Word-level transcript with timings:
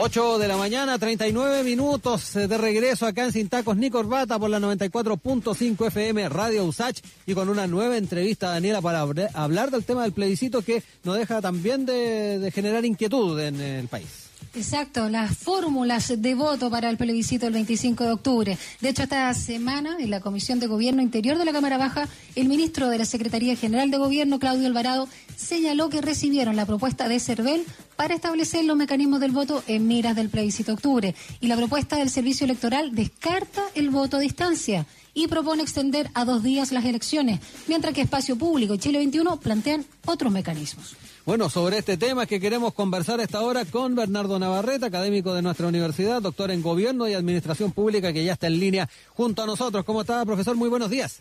8 0.00 0.38
de 0.38 0.46
la 0.46 0.56
mañana, 0.56 0.96
39 0.96 1.64
minutos 1.64 2.32
de 2.34 2.56
regreso 2.56 3.04
acá 3.04 3.24
en 3.24 3.32
Sin 3.32 3.48
Tacos 3.48 3.76
ni 3.76 3.90
Corbata 3.90 4.38
por 4.38 4.48
la 4.48 4.60
94.5 4.60 5.88
FM 5.88 6.28
Radio 6.28 6.64
Usach 6.66 7.00
y 7.26 7.34
con 7.34 7.48
una 7.48 7.66
nueva 7.66 7.96
entrevista, 7.96 8.50
Daniela, 8.50 8.80
para 8.80 9.00
hablar 9.34 9.72
del 9.72 9.84
tema 9.84 10.02
del 10.02 10.12
plebiscito 10.12 10.62
que 10.62 10.84
nos 11.02 11.16
deja 11.16 11.40
también 11.40 11.84
de 11.84 12.48
generar 12.54 12.84
inquietud 12.84 13.40
en 13.40 13.60
el 13.60 13.88
país. 13.88 14.27
Exacto, 14.58 15.08
las 15.08 15.38
fórmulas 15.38 16.20
de 16.20 16.34
voto 16.34 16.68
para 16.68 16.90
el 16.90 16.96
plebiscito 16.96 17.46
el 17.46 17.52
25 17.52 18.02
de 18.02 18.10
octubre. 18.10 18.58
De 18.80 18.88
hecho, 18.88 19.04
esta 19.04 19.32
semana, 19.32 19.96
en 20.00 20.10
la 20.10 20.18
Comisión 20.18 20.58
de 20.58 20.66
Gobierno 20.66 21.00
Interior 21.00 21.38
de 21.38 21.44
la 21.44 21.52
Cámara 21.52 21.78
Baja, 21.78 22.08
el 22.34 22.48
ministro 22.48 22.88
de 22.88 22.98
la 22.98 23.04
Secretaría 23.04 23.54
General 23.54 23.88
de 23.88 23.98
Gobierno, 23.98 24.40
Claudio 24.40 24.66
Alvarado, 24.66 25.08
señaló 25.36 25.90
que 25.90 26.00
recibieron 26.00 26.56
la 26.56 26.66
propuesta 26.66 27.06
de 27.06 27.20
CERVEL 27.20 27.64
para 27.94 28.16
establecer 28.16 28.64
los 28.64 28.76
mecanismos 28.76 29.20
del 29.20 29.30
voto 29.30 29.62
en 29.68 29.86
miras 29.86 30.16
del 30.16 30.28
plebiscito 30.28 30.72
de 30.72 30.74
octubre. 30.74 31.14
Y 31.40 31.46
la 31.46 31.56
propuesta 31.56 31.94
del 31.94 32.10
Servicio 32.10 32.44
Electoral 32.44 32.96
descarta 32.96 33.62
el 33.76 33.90
voto 33.90 34.16
a 34.16 34.20
distancia 34.20 34.86
y 35.18 35.26
propone 35.26 35.64
extender 35.64 36.06
a 36.14 36.24
dos 36.24 36.44
días 36.44 36.70
las 36.70 36.84
elecciones, 36.84 37.40
mientras 37.66 37.92
que 37.92 38.02
Espacio 38.02 38.38
Público 38.38 38.74
y 38.74 38.78
Chile 38.78 38.98
21 38.98 39.40
plantean 39.40 39.84
otros 40.06 40.30
mecanismos. 40.30 40.96
Bueno, 41.26 41.50
sobre 41.50 41.78
este 41.78 41.96
tema 41.96 42.24
que 42.24 42.38
queremos 42.38 42.72
conversar 42.72 43.18
esta 43.18 43.40
hora 43.40 43.64
con 43.64 43.96
Bernardo 43.96 44.38
Navarrete, 44.38 44.86
académico 44.86 45.34
de 45.34 45.42
nuestra 45.42 45.66
universidad, 45.66 46.22
doctor 46.22 46.52
en 46.52 46.62
Gobierno 46.62 47.08
y 47.08 47.14
Administración 47.14 47.72
Pública, 47.72 48.12
que 48.12 48.24
ya 48.24 48.34
está 48.34 48.46
en 48.46 48.60
línea 48.60 48.88
junto 49.08 49.42
a 49.42 49.46
nosotros. 49.46 49.84
¿Cómo 49.84 50.02
está, 50.02 50.24
profesor? 50.24 50.54
Muy 50.54 50.68
buenos 50.68 50.88
días. 50.88 51.20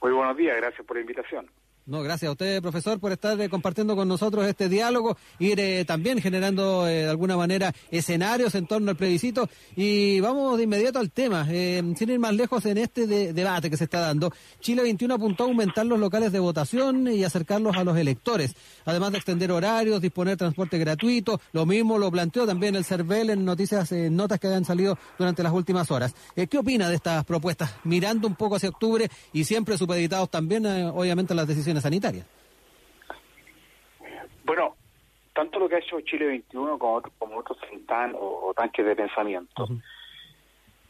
Muy 0.00 0.12
buenos 0.12 0.36
días, 0.36 0.56
gracias 0.56 0.86
por 0.86 0.96
la 0.96 1.00
invitación. 1.00 1.50
No, 1.88 2.02
gracias 2.02 2.28
a 2.28 2.32
usted, 2.32 2.60
profesor, 2.60 3.00
por 3.00 3.12
estar 3.12 3.40
eh, 3.40 3.48
compartiendo 3.48 3.96
con 3.96 4.06
nosotros 4.06 4.46
este 4.46 4.68
diálogo, 4.68 5.16
ir 5.38 5.58
eh, 5.58 5.86
también 5.86 6.20
generando 6.20 6.86
eh, 6.86 7.04
de 7.04 7.08
alguna 7.08 7.34
manera 7.34 7.74
escenarios 7.90 8.54
en 8.56 8.66
torno 8.66 8.90
al 8.90 8.96
plebiscito. 8.98 9.48
Y 9.74 10.20
vamos 10.20 10.58
de 10.58 10.64
inmediato 10.64 10.98
al 10.98 11.10
tema, 11.10 11.46
sin 11.46 12.10
ir 12.10 12.18
más 12.18 12.34
lejos 12.34 12.66
en 12.66 12.76
este 12.76 13.06
debate 13.06 13.70
que 13.70 13.78
se 13.78 13.84
está 13.84 14.00
dando. 14.00 14.30
Chile 14.60 14.82
21 14.82 15.14
apuntó 15.14 15.44
a 15.44 15.46
aumentar 15.46 15.86
los 15.86 15.98
locales 15.98 16.30
de 16.30 16.38
votación 16.38 17.08
y 17.08 17.24
acercarlos 17.24 17.74
a 17.74 17.84
los 17.84 17.96
electores, 17.96 18.54
además 18.84 19.12
de 19.12 19.16
extender 19.16 19.50
horarios, 19.50 20.02
disponer 20.02 20.36
transporte 20.36 20.76
gratuito. 20.76 21.40
Lo 21.52 21.64
mismo 21.64 21.96
lo 21.96 22.10
planteó 22.10 22.46
también 22.46 22.76
el 22.76 22.84
CERVEL 22.84 23.30
en 23.30 23.46
noticias, 23.46 23.92
en 23.92 24.14
notas 24.14 24.38
que 24.38 24.48
han 24.48 24.66
salido 24.66 24.98
durante 25.18 25.42
las 25.42 25.54
últimas 25.54 25.90
horas. 25.90 26.14
¿Qué 26.34 26.58
opina 26.58 26.90
de 26.90 26.96
estas 26.96 27.24
propuestas? 27.24 27.76
Mirando 27.84 28.28
un 28.28 28.34
poco 28.34 28.56
hacia 28.56 28.68
octubre 28.68 29.08
y 29.32 29.44
siempre 29.44 29.78
supeditados 29.78 30.30
también, 30.30 30.66
obviamente, 30.66 31.32
a 31.32 31.36
las 31.36 31.48
decisiones 31.48 31.77
sanitaria. 31.80 32.24
Bueno, 34.44 34.76
tanto 35.34 35.58
lo 35.58 35.68
que 35.68 35.76
ha 35.76 35.78
hecho 35.78 36.00
Chile 36.00 36.26
21 36.26 36.78
como, 36.78 37.02
como 37.18 37.36
otros 37.38 37.58
o, 38.14 38.52
tanques 38.56 38.84
de 38.84 38.96
pensamiento, 38.96 39.68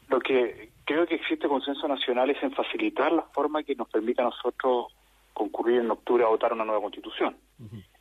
lo 0.07 0.19
que 0.19 0.69
creo 0.85 1.05
que 1.05 1.15
existe 1.15 1.47
consenso 1.47 1.87
nacional 1.87 2.29
es 2.29 2.41
en 2.41 2.51
facilitar 2.51 3.11
la 3.11 3.23
forma 3.23 3.63
que 3.63 3.75
nos 3.75 3.89
permita 3.89 4.23
a 4.23 4.25
nosotros 4.25 4.87
concurrir 5.33 5.81
en 5.81 5.91
octubre 5.91 6.23
a 6.23 6.27
votar 6.27 6.51
una 6.53 6.65
nueva 6.65 6.81
constitución. 6.81 7.37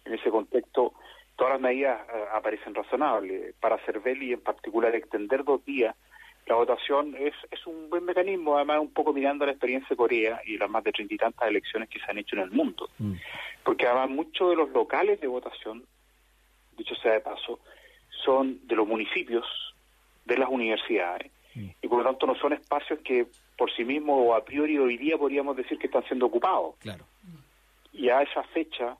En 0.04 0.14
ese 0.14 0.30
contexto, 0.30 0.94
todas 1.36 1.52
las 1.54 1.60
medidas 1.60 2.00
eh, 2.08 2.24
aparecen 2.32 2.74
razonables. 2.74 3.54
Para 3.60 3.78
Cervelli, 3.84 4.32
en 4.32 4.40
particular, 4.40 4.94
extender 4.94 5.44
dos 5.44 5.64
días 5.64 5.94
la 6.48 6.54
votación 6.54 7.14
es, 7.18 7.34
es 7.50 7.66
un 7.66 7.90
buen 7.90 8.04
mecanismo, 8.04 8.56
además 8.56 8.80
un 8.80 8.92
poco 8.92 9.12
mirando 9.12 9.44
la 9.44 9.52
experiencia 9.52 9.88
de 9.90 9.96
Corea 9.96 10.40
y 10.46 10.56
las 10.56 10.70
más 10.70 10.82
de 10.82 10.92
treinta 10.92 11.14
y 11.14 11.18
tantas 11.18 11.48
elecciones 11.48 11.88
que 11.90 12.00
se 12.00 12.10
han 12.10 12.18
hecho 12.18 12.36
en 12.36 12.42
el 12.42 12.50
mundo. 12.50 12.88
Mm. 12.98 13.14
Porque 13.62 13.86
además 13.86 14.10
muchos 14.10 14.50
de 14.50 14.56
los 14.56 14.70
locales 14.70 15.20
de 15.20 15.26
votación, 15.26 15.84
dicho 16.76 16.94
sea 16.96 17.12
de 17.12 17.20
paso, 17.20 17.60
son 18.24 18.66
de 18.66 18.76
los 18.76 18.88
municipios, 18.88 19.44
de 20.24 20.38
las 20.38 20.48
universidades. 20.48 21.30
Mm. 21.54 21.68
Y 21.82 21.88
por 21.88 21.98
lo 21.98 22.04
tanto 22.04 22.26
no 22.26 22.34
son 22.36 22.54
espacios 22.54 22.98
que 23.00 23.26
por 23.58 23.70
sí 23.74 23.84
mismos 23.84 24.16
o 24.18 24.34
a 24.34 24.42
priori 24.42 24.78
hoy 24.78 24.96
día 24.96 25.18
podríamos 25.18 25.54
decir 25.54 25.78
que 25.78 25.86
están 25.86 26.04
siendo 26.04 26.26
ocupados. 26.26 26.76
Claro. 26.78 27.04
Y 27.92 28.08
a 28.08 28.22
esa 28.22 28.42
fecha, 28.44 28.96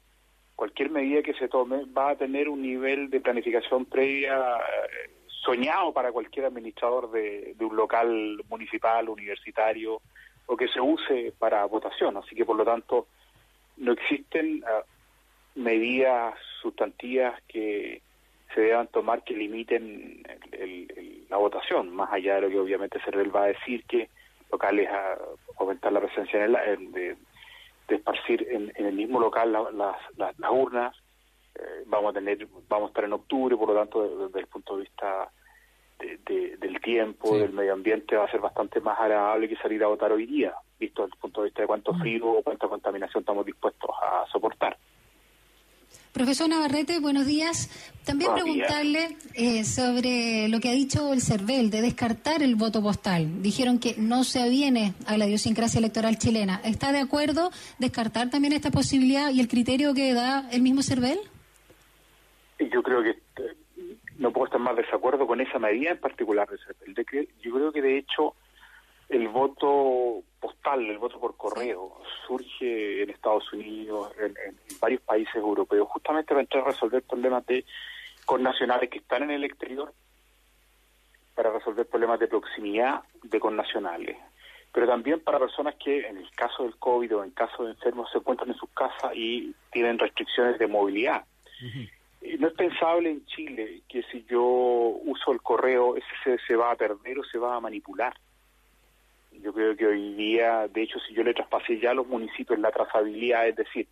cualquier 0.55 0.91
medida 0.91 1.23
que 1.23 1.35
se 1.35 1.49
tome 1.49 1.85
va 1.87 2.11
a 2.11 2.17
tener 2.17 2.49
un 2.49 2.61
nivel 2.61 3.09
de 3.09 3.21
planificación 3.21 3.87
previa 3.87 4.37
eh, 4.37 5.11
soñado 5.49 5.95
para 5.95 6.13
cualquier 6.13 6.45
administrador 6.45 7.11
de, 7.11 7.57
un 7.61 7.75
local 7.75 8.39
municipal, 8.51 9.09
universitario 9.09 10.03
o 10.47 10.57
que 10.57 10.69
se 10.69 10.81
use 10.81 11.33
para 11.39 11.65
votación. 11.65 12.19
Así 12.19 12.35
que, 12.35 12.45
por 12.45 12.57
lo 12.57 12.67
tanto, 12.67 13.07
no 13.79 13.93
existen 13.93 14.63
ah, 14.67 14.83
medidas 15.55 16.35
sustantivas 16.61 17.41
que 17.49 18.03
se 18.55 18.61
deban 18.61 18.89
tomar 18.89 19.25
que 19.25 19.35
limiten 19.35 20.23
la 21.31 21.39
votación, 21.39 21.95
más 21.95 22.13
allá 22.13 22.37
de 22.37 22.41
lo 22.43 22.49
que 22.51 22.59
obviamente 22.59 23.01
Cervel 23.01 23.35
va 23.35 23.45
a 23.45 23.55
decir 23.55 23.85
que 23.85 24.09
locales 24.51 24.89
a 24.91 25.19
aumentar 25.59 25.93
la 25.93 26.01
presencia 26.01 26.45
en 26.45 26.55
el, 26.57 26.93
de, 26.93 27.17
esparcir 27.89 28.47
en, 28.51 28.73
el 28.75 28.93
mismo 28.95 29.19
local 29.19 29.53
las, 29.53 30.51
urnas. 30.51 30.95
Eh, 31.55 31.83
vamos 31.87 32.11
a 32.11 32.15
tener, 32.15 32.47
vamos 32.69 32.89
a 32.89 32.91
estar 32.91 33.05
en 33.05 33.13
octubre, 33.15 33.57
por 33.57 33.69
lo 33.69 33.75
tanto, 33.75 34.27
desde 34.27 34.41
el 34.41 34.47
punto 34.47 34.77
de 34.77 34.83
vista 34.83 35.31
del 35.99 36.81
tiempo, 36.81 37.37
del 37.37 37.53
medio 37.53 37.75
ambiente, 37.75 38.17
va 38.17 38.25
a 38.25 38.31
ser 38.31 38.41
bastante 38.41 38.81
más 38.81 38.99
agradable 38.99 39.49
que 39.49 39.57
salir 39.57 39.83
a 39.83 39.89
votar 39.89 40.13
hoy 40.13 40.27
día, 40.27 40.55
visto 40.79 41.03
desde 41.03 41.15
el 41.15 41.21
punto 41.21 41.41
de 41.41 41.47
vista 41.47 41.63
de 41.63 41.69
cuánto 41.69 41.93
mm. 41.93 42.01
frío 42.01 42.27
o 42.29 42.43
cuánta 42.43 42.69
contaminación 42.69 43.23
estamos 43.23 43.45
dispuestos 43.45 43.91
a 44.03 44.25
soportar. 44.31 44.77
Profesor 46.13 46.49
Navarrete, 46.49 46.99
buenos 47.01 47.27
días. 47.27 47.71
También 48.05 48.33
preguntarle 48.35 49.17
eh, 49.35 49.65
sobre 49.65 50.49
lo 50.49 50.59
que 50.59 50.69
ha 50.69 50.73
dicho 50.73 51.13
el 51.13 51.21
CERVEL 51.21 51.71
de 51.71 51.83
descartar 51.83 52.43
el 52.43 52.57
voto 52.57 52.83
postal. 52.83 53.43
Dijeron 53.43 53.79
que 53.79 53.95
no 53.99 54.25
se 54.25 54.41
aviene 54.41 54.95
a 55.07 55.17
la 55.17 55.27
idiosincrasia 55.27 55.79
electoral 55.79 56.19
chilena. 56.19 56.61
¿Está 56.65 56.93
de 56.93 56.99
acuerdo 56.99 57.51
descartar 57.79 58.31
también 58.31 58.53
esta 58.53 58.71
posibilidad 58.71 59.31
y 59.31 59.41
el 59.41 59.49
criterio 59.49 59.95
que 59.95 60.13
da 60.15 60.49
el 60.51 60.63
mismo 60.63 60.83
CERVEL? 60.83 61.19
Yo 62.73 62.83
creo 62.83 63.03
que 63.03 63.15
no 64.19 64.33
puedo 64.33 64.47
estar 64.47 64.61
más 64.61 64.77
desacuerdo 64.77 65.27
con 65.27 65.41
esa 65.41 65.59
medida 65.59 65.93
en 65.93 65.99
particular. 65.99 66.49
El 66.85 66.95
yo 67.41 67.55
creo 67.55 67.73
que 67.73 67.83
de 67.83 67.99
hecho 67.99 68.35
el 69.09 69.29
voto 69.29 70.23
postal, 70.41 70.85
el 70.85 70.99
voto 70.99 71.19
por 71.19 71.37
correo, 71.37 72.01
surge 72.27 73.03
en 73.03 73.11
Estados 73.11 73.51
Unidos, 73.53 74.13
en, 74.21 74.35
varios 74.81 75.01
países 75.03 75.35
europeos, 75.37 75.89
justamente 75.89 76.29
para 76.29 76.41
entrar 76.41 76.65
a 76.65 76.71
resolver 76.71 77.03
problemas 77.03 77.47
de 77.47 77.65
con 78.27 78.43
nacionales 78.43 78.91
que 78.91 78.99
están 78.99 79.23
en 79.23 79.31
el 79.31 79.45
exterior, 79.45 79.93
para 81.35 81.51
resolver 81.51 81.87
problemas 81.87 82.21
de 82.21 82.29
proximidad 82.29 83.03
de 83.23 83.41
connacionales, 83.41 84.19
pero 84.73 84.87
también 84.87 85.21
para 85.21 85.39
personas 85.39 85.77
que 85.77 86.07
en 86.07 86.19
el 86.19 86.31
caso 86.33 86.65
del 86.65 86.77
COVID 86.77 87.17
o 87.17 87.25
en 87.25 87.31
caso 87.31 87.65
de 87.65 87.71
enfermos 87.71 88.11
se 88.13 88.19
encuentran 88.19 88.51
en 88.51 88.57
sus 88.57 88.69
casas 88.71 89.13
y 89.15 89.55
tienen 89.73 89.99
restricciones 89.99 90.59
de 90.59 90.67
movilidad. 90.67 91.25
Es 92.79 92.85
pensable 92.85 93.11
en 93.11 93.27
Chile 93.27 93.83
que 93.89 94.03
si 94.05 94.25
yo 94.29 94.43
uso 94.43 95.33
el 95.33 95.41
correo 95.43 95.97
ese 95.97 96.39
se, 96.47 96.57
va 96.57 96.71
a 96.71 96.77
perder 96.77 97.19
o 97.19 97.25
se 97.25 97.39
va 97.39 97.57
a 97.57 97.61
manipular. 97.61 98.15
Yo 99.33 99.53
creo 99.53 99.77
que 99.77 99.87
hoy 99.87 100.15
día, 100.15 100.69
de 100.69 100.83
hecho, 100.83 100.99
si 101.01 101.15
yo 101.15 101.23
le 101.23 101.35
traspasé 101.35 101.79
ya 101.79 101.91
a 101.91 101.95
los 101.95 102.07
municipios 102.07 102.59
la 102.59 102.73
trazabilidad, 102.73 103.49
es 103.49 103.57
decir, 103.57 103.87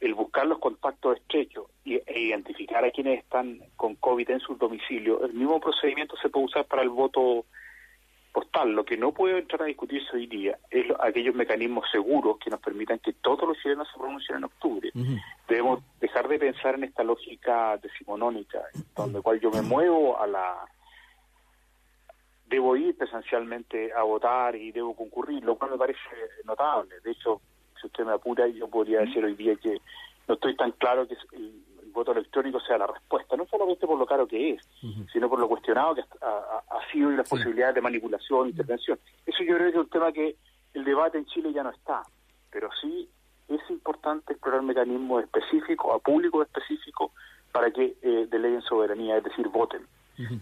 el 0.00 0.14
buscar 0.14 0.46
los 0.46 0.58
contactos 0.58 1.16
estrechos 1.18 1.66
e 1.84 2.20
identificar 2.20 2.84
a 2.84 2.90
quienes 2.90 3.20
están 3.20 3.60
con 3.76 3.94
COVID 3.94 4.30
en 4.30 4.40
sus 4.40 4.58
domicilios, 4.58 5.22
el 5.22 5.32
mismo 5.32 5.60
procedimiento 5.60 6.16
se 6.16 6.28
puede 6.28 6.46
usar 6.46 6.64
para 6.66 6.82
el 6.82 6.90
voto 6.90 7.46
postal. 8.36 8.72
Lo 8.72 8.84
que 8.84 8.98
no 8.98 9.12
puede 9.12 9.38
entrar 9.38 9.62
a 9.62 9.64
discutirse 9.64 10.14
hoy 10.14 10.26
día 10.26 10.58
es 10.70 10.84
aquellos 11.00 11.34
mecanismos 11.34 11.86
seguros 11.90 12.36
que 12.38 12.50
nos 12.50 12.60
permitan 12.60 12.98
que 12.98 13.14
todos 13.14 13.48
los 13.48 13.56
chilenos 13.62 13.88
se 13.90 13.98
pronuncien 13.98 14.36
en 14.36 14.44
octubre. 14.44 14.92
Debemos 15.48 15.82
dejar 16.00 16.28
de 16.28 16.38
pensar 16.38 16.74
en 16.74 16.84
esta 16.84 17.02
lógica 17.02 17.78
decimonónica, 17.78 18.60
donde 18.94 19.22
cual 19.22 19.40
yo 19.40 19.50
me 19.50 19.62
muevo 19.62 20.20
a 20.20 20.26
la 20.26 20.68
debo 22.44 22.76
ir 22.76 22.94
presencialmente 22.98 23.90
a 23.94 24.02
votar 24.02 24.54
y 24.54 24.70
debo 24.70 24.94
concurrir, 24.94 25.42
lo 25.42 25.56
cual 25.56 25.70
me 25.70 25.78
parece 25.78 25.98
notable. 26.44 26.94
De 27.02 27.12
hecho, 27.12 27.40
si 27.80 27.86
usted 27.86 28.04
me 28.04 28.12
apura, 28.12 28.46
yo 28.48 28.68
podría 28.68 29.00
decir 29.00 29.24
hoy 29.24 29.34
día 29.34 29.56
que 29.56 29.80
no 30.28 30.34
estoy 30.34 30.54
tan 30.56 30.72
claro 30.72 31.08
que 31.08 31.16
el, 31.32 31.64
voto 31.96 32.12
electrónico 32.12 32.60
sea 32.60 32.78
la 32.78 32.86
respuesta, 32.86 33.36
no 33.36 33.46
solamente 33.46 33.86
por 33.86 33.98
lo 33.98 34.06
caro 34.06 34.26
que 34.26 34.52
es, 34.52 34.62
sino 35.12 35.28
por 35.28 35.40
lo 35.40 35.48
cuestionado 35.48 35.94
que 35.94 36.02
ha, 36.20 36.92
sido 36.92 37.10
y 37.10 37.16
las 37.16 37.28
posibilidades 37.28 37.74
de 37.74 37.80
manipulación, 37.80 38.50
intervención. 38.50 38.98
Eso 39.24 39.42
yo 39.42 39.56
creo 39.56 39.72
que 39.72 39.78
es 39.78 39.84
un 39.84 39.88
tema 39.88 40.12
que 40.12 40.36
el 40.74 40.84
debate 40.84 41.18
en 41.18 41.26
Chile 41.26 41.52
ya 41.52 41.64
no 41.64 41.70
está, 41.70 42.02
pero 42.50 42.68
sí 42.80 43.08
es 43.48 43.60
importante 43.70 44.34
explorar 44.34 44.62
mecanismos 44.62 45.24
específicos, 45.24 45.94
a 45.94 45.98
público 45.98 46.42
específico, 46.42 47.12
para 47.50 47.70
que 47.70 47.96
eh, 48.02 48.26
deleguen 48.30 48.62
soberanía, 48.62 49.16
es 49.16 49.24
decir, 49.24 49.48
voten. 49.48 49.86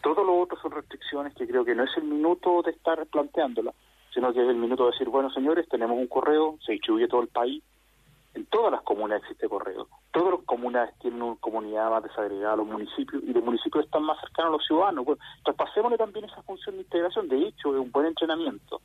Todo 0.02 0.22
lo 0.22 0.38
otro 0.38 0.56
son 0.60 0.70
restricciones 0.70 1.34
que 1.34 1.48
creo 1.48 1.64
que 1.64 1.74
no 1.74 1.82
es 1.82 1.90
el 1.96 2.04
minuto 2.04 2.62
de 2.62 2.70
estar 2.70 3.04
planteándola, 3.06 3.72
sino 4.12 4.32
que 4.32 4.40
es 4.42 4.48
el 4.48 4.56
minuto 4.56 4.84
de 4.84 4.92
decir, 4.92 5.08
bueno, 5.08 5.30
señores, 5.30 5.68
tenemos 5.68 5.98
un 5.98 6.06
correo, 6.06 6.58
se 6.64 6.72
distribuye 6.72 7.08
todo 7.08 7.22
el 7.22 7.28
país, 7.28 7.62
en 8.34 8.46
todas 8.46 8.72
las 8.72 8.82
comunas 8.82 9.20
existe 9.22 9.48
correo. 9.48 9.88
todas 10.12 10.34
las 10.34 10.44
comunidades 10.44 10.94
tienen 10.98 11.22
una 11.22 11.36
comunidad 11.40 11.90
más 11.90 12.02
desagregada, 12.02 12.56
los 12.56 12.66
municipios, 12.66 13.22
y 13.22 13.32
los 13.32 13.44
municipios 13.44 13.84
están 13.84 14.02
más 14.02 14.18
cercanos 14.20 14.50
a 14.50 14.56
los 14.56 14.66
ciudadanos. 14.66 15.04
Bueno, 15.04 15.22
traspasémosle 15.44 15.98
también 15.98 16.24
esa 16.26 16.42
función 16.42 16.76
de 16.76 16.82
integración. 16.82 17.28
De 17.28 17.46
hecho, 17.46 17.74
es 17.74 17.80
un 17.80 17.92
buen 17.92 18.06
entrenamiento 18.06 18.80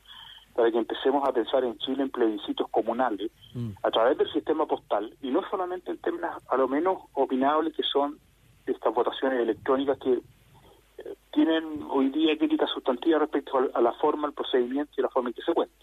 para 0.56 0.72
que 0.72 0.78
empecemos 0.78 1.28
a 1.28 1.32
pensar 1.32 1.64
en 1.64 1.78
Chile 1.78 2.04
en 2.04 2.10
plebiscitos 2.10 2.68
comunales 2.70 3.32
mm. 3.54 3.72
a 3.82 3.92
través 3.92 4.18
del 4.18 4.32
sistema 4.32 4.66
postal, 4.66 5.14
y 5.22 5.32
no 5.32 5.42
solamente 5.50 5.92
en 5.92 5.98
términos 6.00 6.32
a 6.50 6.58
lo 6.58 6.68
menos 6.68 7.00
opinables 7.14 7.76
que 7.76 7.84
son 7.84 8.20
estas 8.66 8.94
votaciones 8.94 9.40
electrónicas 9.40 9.98
que 10.00 10.14
eh, 10.14 11.16
tienen 11.32 11.86
hoy 11.90 12.10
día 12.10 12.38
críticas 12.38 12.70
sustantivas 12.72 13.22
respecto 13.22 13.70
a, 13.74 13.82
la 13.82 13.94
forma, 13.94 14.28
el 14.28 14.34
procedimiento 14.34 14.92
y 14.98 15.02
la 15.02 15.10
forma 15.10 15.30
en 15.30 15.36
que 15.36 15.42
se 15.42 15.54
cuenta. 15.54 15.76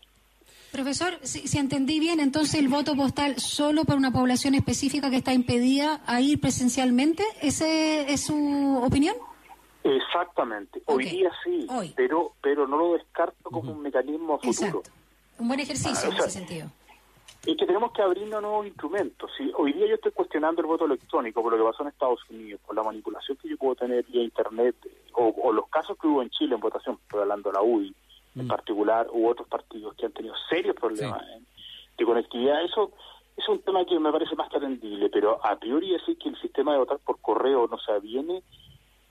Profesor, 0.72 1.18
si, 1.22 1.58
entendí 1.58 2.00
bien, 2.00 2.20
entonces 2.20 2.60
el 2.60 2.68
voto 2.68 2.94
postal 2.96 3.38
solo 3.38 3.84
para 3.84 3.98
una 3.98 4.12
población 4.12 4.54
específica 4.54 5.10
que 5.10 5.16
está 5.16 5.32
impedida 5.32 6.02
a 6.06 6.20
ir 6.20 6.40
presencialmente, 6.40 7.22
¿ese 7.40 8.12
es 8.12 8.26
su 8.26 8.80
opinión? 8.82 9.16
Exactamente. 9.84 10.82
Hoy 10.86 11.04
día 11.04 11.30
sí, 11.44 11.66
pero 11.94 12.32
pero 12.42 12.66
no 12.66 12.76
lo 12.76 12.92
descarto 12.94 13.50
como 13.50 13.72
un 13.72 13.82
mecanismo 13.82 14.38
futuro. 14.38 14.82
Un 15.38 15.48
buen 15.48 15.60
ejercicio 15.60 16.10
ah, 16.10 16.14
en 16.14 16.18
ese 16.18 16.30
sentido. 16.30 16.70
Es 17.46 17.56
que 17.56 17.66
tenemos 17.66 17.92
que 17.92 18.02
abrirnos 18.02 18.42
nuevos 18.42 18.66
instrumentos. 18.66 19.30
Si 19.38 19.52
hoy 19.56 19.72
día 19.72 19.86
yo 19.86 19.94
estoy 19.94 20.10
cuestionando 20.10 20.60
el 20.62 20.66
voto 20.66 20.86
electrónico 20.86 21.42
por 21.42 21.52
lo 21.52 21.58
que 21.58 21.70
pasó 21.70 21.84
en 21.84 21.90
Estados 21.90 22.18
Unidos, 22.28 22.60
por 22.66 22.74
la 22.74 22.82
manipulación 22.82 23.38
que 23.40 23.48
yo 23.48 23.56
puedo 23.56 23.76
tener 23.76 24.04
vía 24.06 24.24
Internet, 24.24 24.74
o, 25.12 25.52
los 25.52 25.68
casos 25.68 25.96
que 25.96 26.08
hubo 26.08 26.22
en 26.22 26.30
Chile 26.30 26.56
en 26.56 26.60
votación, 26.60 26.98
estoy 27.00 27.20
hablando 27.20 27.50
de 27.50 27.54
la 27.54 27.62
UDI 28.36 28.40
en 28.40 28.46
mm. 28.46 28.48
particular, 28.48 29.06
u 29.12 29.28
otros 29.28 29.48
partidos 29.48 29.94
que 29.94 30.06
han 30.06 30.12
tenido 30.12 30.34
serios 30.48 30.76
problemas 30.76 31.22
de 31.96 32.04
conectividad, 32.04 32.62
eso 32.64 32.92
es 33.36 33.48
un 33.48 33.60
tema 33.60 33.84
que 33.84 33.98
me 33.98 34.12
parece 34.12 34.34
más 34.34 34.48
que 34.48 34.56
atendible, 34.56 35.08
pero 35.10 35.44
a 35.44 35.56
priori 35.58 35.92
decir 35.92 36.16
que 36.18 36.28
el 36.28 36.40
sistema 36.40 36.72
de 36.72 36.78
votar 36.78 36.98
por 36.98 37.20
correo 37.20 37.68
no 37.68 37.78
se 37.78 37.92
aviene 37.92 38.42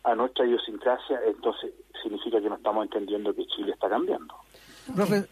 a 0.04 0.16
nuestra 0.16 0.46
idiosincrasia, 0.46 1.20
entonces 1.28 1.74
significa 2.02 2.40
que 2.40 2.50
no 2.50 2.56
estamos 2.56 2.86
entendiendo 2.86 3.34
que 3.34 3.46
Chile 3.48 3.72
está 3.74 3.90
cambiando. 3.90 4.36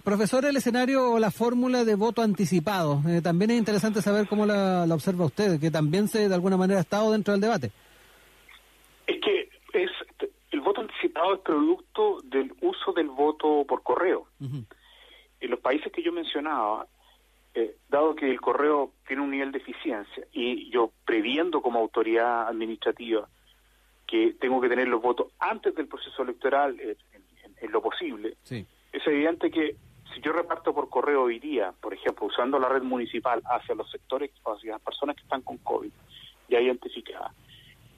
profesor, 0.03 0.45
el 0.45 0.57
escenario 0.57 1.11
o 1.11 1.19
la 1.19 1.31
fórmula 1.31 1.85
de 1.85 1.95
voto 1.95 2.21
anticipado, 2.21 3.01
eh, 3.07 3.21
también 3.21 3.51
es 3.51 3.57
interesante 3.59 4.01
saber 4.01 4.27
cómo 4.27 4.45
la, 4.45 4.85
observa 4.91 5.25
usted, 5.25 5.59
que 5.59 5.69
también 5.69 6.07
se 6.07 6.27
de 6.27 6.35
alguna 6.35 6.57
manera 6.57 6.79
ha 6.79 6.83
estado 6.83 7.11
dentro 7.11 7.33
del 7.33 7.41
debate. 7.41 7.71
Es 9.05 9.19
que 9.21 9.49
es 9.73 9.91
el 10.51 10.61
es 11.31 11.39
producto 11.39 12.19
del 12.23 12.53
uso 12.61 12.91
del 12.93 13.09
voto 13.09 13.65
por 13.67 13.83
correo. 13.83 14.27
En 14.39 15.49
los 15.49 15.59
países 15.59 15.91
que 15.91 16.03
yo 16.03 16.11
mencionaba, 16.11 16.87
eh, 17.53 17.77
dado 17.87 18.15
que 18.15 18.29
el 18.29 18.41
correo 18.41 18.93
tiene 19.07 19.21
un 19.21 19.31
nivel 19.31 19.51
de 19.51 19.59
eficiencia 19.59 20.25
y 20.31 20.71
yo 20.71 20.91
previendo 21.05 21.61
como 21.61 21.79
autoridad 21.79 22.47
administrativa 22.47 23.27
que 24.07 24.35
tengo 24.39 24.59
que 24.59 24.69
tener 24.69 24.87
los 24.87 25.01
votos 25.01 25.27
antes 25.39 25.75
del 25.75 25.87
proceso 25.87 26.23
electoral 26.23 26.79
eh, 26.79 26.97
en, 27.61 27.71
lo 27.71 27.81
posible, 27.81 28.35
es 28.49 29.07
evidente 29.07 29.49
que 29.49 29.75
si 30.13 30.21
yo 30.21 30.33
reparto 30.33 30.73
por 30.73 30.89
correo 30.89 31.23
hoy 31.23 31.39
día, 31.39 31.73
por 31.79 31.93
ejemplo, 31.93 32.25
usando 32.27 32.59
la 32.59 32.69
red 32.69 32.83
municipal 32.83 33.41
hacia 33.45 33.73
los 33.73 33.89
sectores, 33.89 34.31
hacia 34.45 34.73
las 34.73 34.81
personas 34.81 35.15
que 35.15 35.23
están 35.23 35.41
con 35.41 35.57
COVID 35.59 35.91
ya 36.49 36.59
identificadas, 36.59 37.33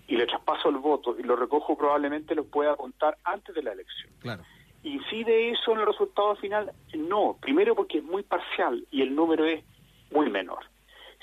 y 0.08 0.16
le 0.16 0.26
traspaso 0.26 0.70
el 0.70 0.78
voto 0.78 1.16
y 1.18 1.24
lo 1.24 1.36
recojo, 1.36 1.78
probablemente 1.78 2.36
lo 2.36 2.46
pueda 2.46 2.76
contar 2.76 3.18
antes 3.24 3.56
de 3.56 3.64
la 3.64 3.74
elección. 3.74 4.12
Claro. 4.20 4.44
¿Incide 4.84 5.50
eso 5.50 5.72
en 5.72 5.80
el 5.80 5.88
resultado 5.88 6.36
final? 6.36 6.72
No. 6.94 7.38
Primero 7.42 7.76
porque 7.76 7.98
es 8.00 8.04
muy 8.04 8.24
parcial 8.24 8.86
y 8.92 9.02
el 9.02 9.16
número 9.16 9.46
es 9.46 9.64
muy 10.12 10.30
menor. 10.30 10.60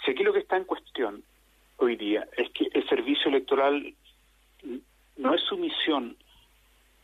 Si 0.04 0.10
aquí 0.10 0.24
lo 0.24 0.32
que 0.32 0.40
está 0.40 0.56
en 0.56 0.64
cuestión 0.64 1.22
hoy 1.76 1.96
día 1.96 2.26
es 2.36 2.50
que 2.50 2.68
el 2.72 2.88
servicio 2.88 3.28
electoral 3.28 3.94
no 5.16 5.34
es 5.34 5.42
su 5.42 5.56
misión 5.56 6.16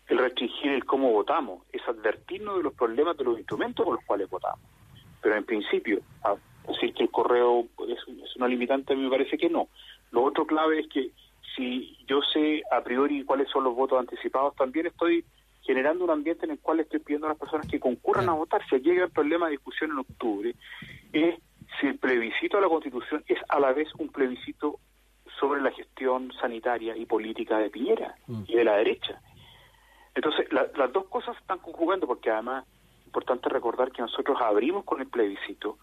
el 0.08 0.18
restringir 0.18 0.72
el 0.72 0.84
cómo 0.84 1.12
votamos, 1.12 1.64
es 1.72 1.86
advertirnos 1.86 2.56
de 2.56 2.62
los 2.62 2.74
problemas 2.74 3.16
de 3.18 3.24
los 3.24 3.38
instrumentos 3.38 3.84
con 3.84 3.96
los 3.96 4.04
cuales 4.04 4.28
votamos. 4.30 4.60
Pero 5.20 5.36
en 5.36 5.44
principio, 5.44 6.00
decir 6.66 6.94
que 6.94 7.04
el 7.04 7.10
correo 7.10 7.66
es, 7.88 8.36
una 8.36 8.48
limitante, 8.48 8.94
me 8.94 9.10
parece 9.10 9.36
que 9.36 9.50
no. 9.50 9.68
Lo 10.10 10.22
otro 10.24 10.46
clave 10.46 10.80
es 10.80 10.88
que 10.88 11.10
si 11.58 11.98
yo 12.06 12.20
sé 12.32 12.62
a 12.70 12.82
priori 12.82 13.24
cuáles 13.24 13.50
son 13.50 13.64
los 13.64 13.74
votos 13.74 13.98
anticipados, 13.98 14.54
también 14.54 14.86
estoy 14.86 15.24
generando 15.62 16.04
un 16.04 16.10
ambiente 16.10 16.46
en 16.46 16.52
el 16.52 16.60
cual 16.60 16.80
estoy 16.80 17.00
pidiendo 17.00 17.26
a 17.26 17.30
las 17.30 17.38
personas 17.38 17.66
que 17.66 17.80
concurran 17.80 18.28
a 18.28 18.32
votar. 18.32 18.62
Si 18.70 18.78
llega 18.78 19.04
el 19.04 19.10
problema 19.10 19.46
de 19.46 19.52
discusión 19.52 19.90
en 19.90 19.98
octubre, 19.98 20.54
es 21.12 21.34
si 21.78 21.88
el 21.88 21.98
plebiscito 21.98 22.56
a 22.56 22.60
la 22.60 22.68
Constitución 22.68 23.24
es 23.26 23.38
a 23.48 23.60
la 23.60 23.72
vez 23.72 23.88
un 23.98 24.08
plebiscito 24.08 24.78
sobre 25.38 25.60
la 25.60 25.72
gestión 25.72 26.32
sanitaria 26.40 26.96
y 26.96 27.04
política 27.06 27.58
de 27.58 27.70
Piñera 27.70 28.14
mm. 28.26 28.44
y 28.46 28.54
de 28.54 28.64
la 28.64 28.76
derecha. 28.76 29.20
Entonces, 30.14 30.46
las 30.52 30.92
dos 30.92 31.06
cosas 31.06 31.36
están 31.36 31.58
conjugando 31.58 32.06
porque 32.06 32.30
además 32.30 32.64
es 33.00 33.06
importante 33.06 33.48
recordar 33.48 33.92
que 33.92 34.02
nosotros 34.02 34.38
abrimos 34.40 34.84
con 34.84 35.00
el 35.00 35.08
plebiscito. 35.08 35.78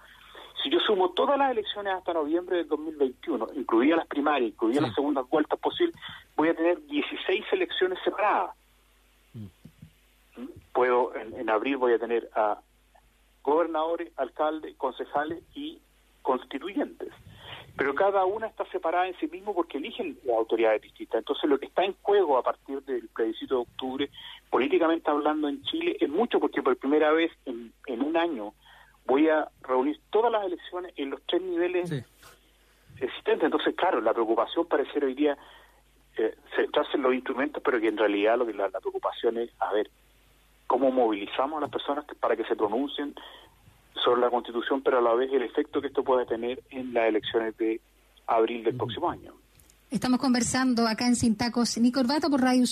Si 0.63 0.69
yo 0.69 0.80
sumo 0.80 1.12
todas 1.12 1.38
las 1.38 1.52
elecciones 1.52 1.94
hasta 1.94 2.13
noviembre 2.13 2.57
del 2.57 2.68
2021, 2.68 3.48
incluidas 3.56 3.98
las 3.98 4.07
primarias, 4.07 4.52
incluidas 4.52 4.84
las 4.84 4.96
segundas 4.96 5.28
vueltas 5.30 5.60
posibles, 5.60 5.96
voy 6.36 6.50
a 6.50 6.56
tener 6.56 6.84
16 6.86 7.46
elecciones 7.52 8.00
separadas. 8.04 8.56
Mm. 9.34 9.46
Puedo, 10.74 11.16
en, 11.16 11.40
en 11.40 11.50
abril 11.50 11.78
voy 11.78 11.94
a 11.94 12.00
tener 12.00 12.30
a 12.36 12.60
gobernadores, 13.44 14.12
alcaldes, 14.18 14.75
concejales 14.78 15.44
y 15.54 15.80
constituyentes 16.22 17.12
pero 17.78 17.94
cada 17.94 18.25
una 18.25 18.48
está 18.48 18.66
separada 18.72 19.08
en 19.08 19.18
sí 19.19 19.28
mismo 19.28 19.54
porque 19.54 19.78
eligen 19.78 20.18
las 20.24 20.38
autoridades 20.38 20.81
distintas. 20.81 21.19
Entonces 21.19 21.50
lo 21.50 21.60
que 21.60 21.66
está 21.66 21.84
en 21.84 21.96
juego 22.01 22.38
a 22.38 22.44
partir 22.44 22.81
del 22.84 23.10
plebiscito 23.10 23.56
de 23.56 23.62
octubre, 23.62 24.10
políticamente 24.50 25.10
hablando 25.10 25.50
en 25.50 25.62
Chile, 25.63 25.98
es 26.00 26.10
mucho 26.10 26.40
porque 26.40 26.62
por 26.62 26.78
primera 26.78 27.12
vez 27.12 27.31
en, 27.46 27.74
un 28.01 28.18
año 28.18 28.54
voy 29.06 29.30
a 29.30 29.48
reunir 29.62 30.00
todas 30.10 30.31
las 30.31 30.46
elecciones 30.46 30.94
en 30.96 31.10
los 31.12 31.22
tres 31.28 31.42
niveles 31.42 31.92
existentes. 33.00 33.44
Entonces, 33.44 33.75
claro, 33.75 34.02
la 34.02 34.13
preocupación 34.13 34.66
parece 34.68 35.04
hoy 35.04 35.13
día 35.13 35.38
eh, 36.18 36.36
centrarse 36.56 36.98
en 36.98 37.04
los 37.04 37.13
instrumentos, 37.13 37.62
pero 37.63 37.80
que 37.80 37.88
en 37.88 37.98
realidad 37.98 38.38
lo 38.38 38.46
que 38.46 38.54
la, 38.54 38.69
la 38.69 38.80
preocupación 38.80 39.38
es, 39.38 39.52
a 39.60 39.74
ver, 39.74 39.90
cómo 40.68 40.92
movilizamos 40.92 41.57
a 41.57 41.62
las 41.62 41.69
personas 41.69 42.06
para 42.19 42.36
que 42.36 42.46
se 42.46 42.56
pronuncien, 42.56 43.13
sobre 44.04 44.22
la 44.22 44.30
Constitución, 44.30 44.81
pero 44.81 45.00
a 45.00 45.02
la 45.02 45.13
vez 45.13 45.31
el 45.34 45.42
efecto 45.42 45.81
que 45.81 45.88
esto 45.88 46.04
puede 46.04 46.25
tener 46.25 46.62
en 46.69 46.94
las 46.94 47.08
elecciones 47.08 47.58
de 47.58 47.81
abril 48.28 48.63
del 48.63 48.75
próximo 48.75 49.10
año. 49.10 49.34
Estamos 49.90 50.19
conversando 50.19 50.88
acá 50.88 51.08
en 51.08 51.16
Sin 51.16 51.36
Tacos 51.36 51.78
ni 51.78 51.92
Corbata 51.92 52.30
por 52.30 52.42
Radio 52.42 52.66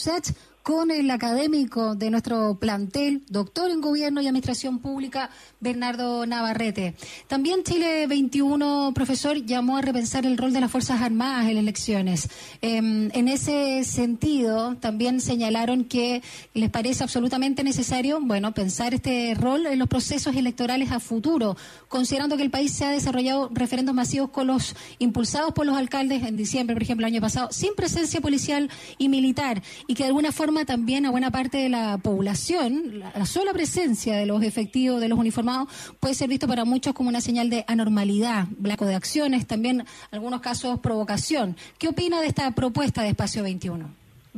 con 0.64 0.92
el 0.92 1.12
académico 1.12 1.94
de 1.94 2.10
nuestro 2.10 2.58
plantel, 2.58 3.24
doctor 3.28 3.70
en 3.70 3.82
Gobierno 3.82 4.22
y 4.22 4.28
Administración 4.28 4.80
Pública, 4.80 5.30
Bernardo 5.60 6.26
Navarrete. 6.26 6.96
También 7.28 7.64
Chile 7.64 8.08
21, 8.08 8.94
profesor, 8.96 9.36
llamó 9.46 9.76
a 9.76 9.82
repensar 9.82 10.26
el 10.26 10.38
rol 10.38 10.54
de 10.54 10.62
las 10.62 10.72
Fuerzas 10.72 11.02
Armadas 11.02 11.50
en 11.50 11.58
elecciones. 11.58 12.30
Em, 12.62 13.10
en 13.14 13.28
ese 13.28 13.84
sentido, 13.84 14.78
también 14.78 15.20
señalaron 15.20 15.84
que 15.84 16.24
les 16.54 16.70
parece 16.70 17.04
absolutamente 17.04 17.66
necesario, 17.66 18.22
bueno, 18.22 18.54
pensar 18.54 18.94
este 18.94 19.36
rol 19.36 19.66
en 19.66 19.80
los 19.80 19.90
procesos 19.90 20.34
electorales 20.34 20.94
a 20.94 21.02
futuro, 21.02 21.58
considerando 21.90 22.38
que 22.38 22.44
el 22.44 22.52
país 22.52 22.72
se 22.72 22.86
ha 22.86 22.92
desarrollado 22.92 23.50
referendos 23.54 23.94
masivos 23.94 24.30
con 24.30 24.48
los 24.48 24.78
impulsados 25.00 25.54
por 25.54 25.66
los 25.66 25.76
alcaldes 25.76 26.24
en 26.24 26.38
diciembre, 26.38 26.74
por 26.74 26.84
ejemplo, 26.84 27.06
el 27.06 27.14
año 27.14 27.22
pasado, 27.22 27.50
sin 27.52 27.76
presencia 27.76 28.22
policial 28.22 28.70
y 28.98 29.10
militar, 29.10 29.62
y 29.88 29.96
que 29.96 30.04
de 30.04 30.08
alguna 30.08 30.32
forma 30.32 30.53
también 30.66 31.06
a 31.06 31.12
buena 31.12 31.32
parte 31.32 31.58
de 31.58 31.70
la 31.70 31.98
población, 31.98 33.00
la, 33.00 33.26
sola 33.26 33.54
presencia 33.54 34.16
de 34.16 34.26
los 34.26 34.44
efectivos, 34.44 35.02
de 35.02 35.10
los 35.10 35.18
uniformados, 35.18 35.68
puede 36.00 36.14
ser 36.14 36.30
visto 36.30 36.48
para 36.48 36.64
muchos 36.66 36.94
como 36.94 37.10
una 37.10 37.22
señal 37.22 37.50
de 37.50 37.66
anormalidad, 37.68 38.46
blanco 38.58 38.86
de 38.86 38.96
acciones, 38.96 39.48
también 39.48 39.86
algunos 40.12 40.42
casos 40.42 40.80
provocación. 40.80 41.56
¿Qué 41.78 41.88
opina 41.88 42.22
de 42.22 42.28
esta 42.28 42.52
propuesta 42.52 43.02
de 43.02 43.10
Espacio 43.10 43.44
21? 43.44 43.90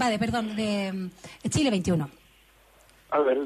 Va, 0.01 0.09
de, 0.09 0.17
perdón, 0.17 0.55
de, 0.55 1.09
Chile 1.49 1.69
21. 1.69 2.09
A 3.11 3.19
ver, 3.19 3.39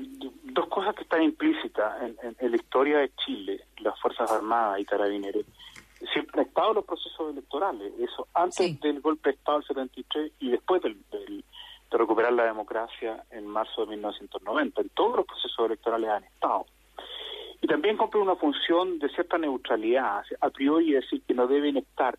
dos 0.44 0.68
cosas 0.68 0.96
que 0.96 1.04
están 1.04 1.24
implícitas 1.24 1.94
en, 2.40 2.52
la 2.52 2.56
historia 2.56 3.00
de 3.00 3.12
Chile, 3.26 3.62
las 3.80 4.00
Fuerzas 4.00 4.32
Armadas 4.32 4.80
y 4.80 4.86
Carabineros 4.86 5.46
siempre 6.14 6.42
han 6.42 6.48
estado 6.48 6.74
los 6.74 6.86
procesos 6.86 7.32
electorales, 7.32 7.92
eso 8.00 8.28
antes 8.34 8.80
del 8.80 9.02
golpe 9.02 9.30
de 9.30 9.36
Estado 9.36 9.60
del 9.60 9.68
73 9.68 10.32
y 10.40 10.50
después 10.50 10.82
del, 10.82 10.96
de 11.90 11.98
recuperar 11.98 12.34
la 12.34 12.46
democracia 12.46 13.24
en 13.32 13.48
marzo 13.48 13.82
de 13.82 13.92
1990. 13.92 14.82
En 14.82 14.90
todos 14.90 15.18
los 15.18 15.26
procesos 15.26 15.66
electorales 15.66 16.10
han 16.10 16.24
estado. 16.24 16.66
Y 17.62 17.68
también 17.68 17.98
cumple 17.98 18.22
una 18.22 18.36
función 18.36 19.00
de 19.00 19.10
cierta 19.10 19.38
neutralidad, 19.38 20.24
a 20.40 20.50
priori 20.50 20.94
decir 20.94 21.22
que 21.24 21.34
no 21.34 21.48
deben 21.48 21.78
estar, 21.78 22.18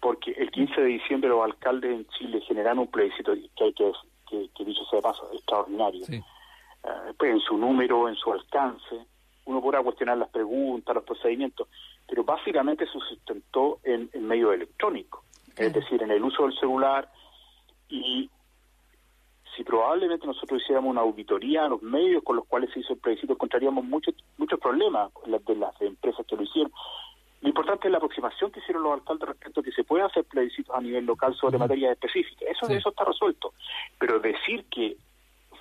porque 0.00 0.32
el 0.32 0.50
15 0.50 0.80
de 0.80 0.86
diciembre 0.86 1.30
los 1.30 1.42
alcaldes 1.42 1.92
en 1.92 2.06
Chile 2.08 2.40
generan 2.42 2.78
un 2.78 2.88
plebiscito 2.88 3.32
que 3.56 3.64
hay 3.64 3.72
que, 3.72 3.92
que, 4.28 4.50
que 4.54 4.64
dicho 4.64 4.84
sea 4.90 4.98
de 4.98 5.02
paso, 5.02 5.30
extraordinario. 5.32 6.04
Eh, 6.10 6.20
pues 7.16 7.30
en 7.32 7.40
su 7.40 7.56
número, 7.56 8.08
en 8.08 8.16
su 8.16 8.30
alcance, 8.30 9.06
uno 9.46 9.62
podrá 9.62 9.82
cuestionar 9.82 10.18
las 10.18 10.28
preguntas, 10.28 10.94
los 10.94 11.04
procedimientos, 11.04 11.68
pero 12.06 12.24
básicamente 12.24 12.84
se 12.86 12.98
sustentó 12.98 13.78
en, 13.84 14.10
en 14.12 14.26
medio 14.26 14.52
electrónico. 14.52 15.24
es 15.56 15.72
decir, 15.72 16.02
en 16.02 16.10
el 16.10 16.22
uso 16.22 16.42
del 16.42 16.58
celular 16.58 17.08
y 17.88 18.28
si 19.56 19.64
probablemente 19.64 20.26
nosotros 20.26 20.62
hiciéramos 20.62 20.90
una 20.90 21.02
auditoría 21.02 21.64
a 21.64 21.68
los 21.68 21.82
medios 21.82 22.22
con 22.22 22.36
los 22.36 22.46
cuales 22.46 22.70
se 22.72 22.80
hizo 22.80 22.94
el 22.94 22.98
plebiscito, 22.98 23.32
encontraríamos 23.32 23.84
muchos 23.84 24.14
muchos 24.36 24.58
problemas 24.58 25.10
de 25.46 25.56
las 25.56 25.80
empresas 25.80 26.26
que 26.26 26.36
lo 26.36 26.42
hicieron. 26.42 26.72
Lo 27.40 27.48
importante 27.48 27.88
es 27.88 27.92
la 27.92 27.98
aproximación 27.98 28.50
que 28.50 28.60
hicieron 28.60 28.82
los 28.82 28.94
alcaldes 28.94 29.28
respecto 29.28 29.60
a 29.60 29.62
que 29.62 29.72
se 29.72 29.84
puede 29.84 30.02
hacer 30.02 30.24
plebiscitos 30.24 30.74
a 30.74 30.80
nivel 30.80 31.04
local 31.04 31.34
sobre 31.34 31.58
materias 31.58 31.92
específicas. 31.92 32.48
Eso, 32.48 32.66
eso 32.72 32.88
está 32.88 33.04
resuelto. 33.04 33.52
Pero 33.98 34.18
decir 34.18 34.64
que 34.70 34.96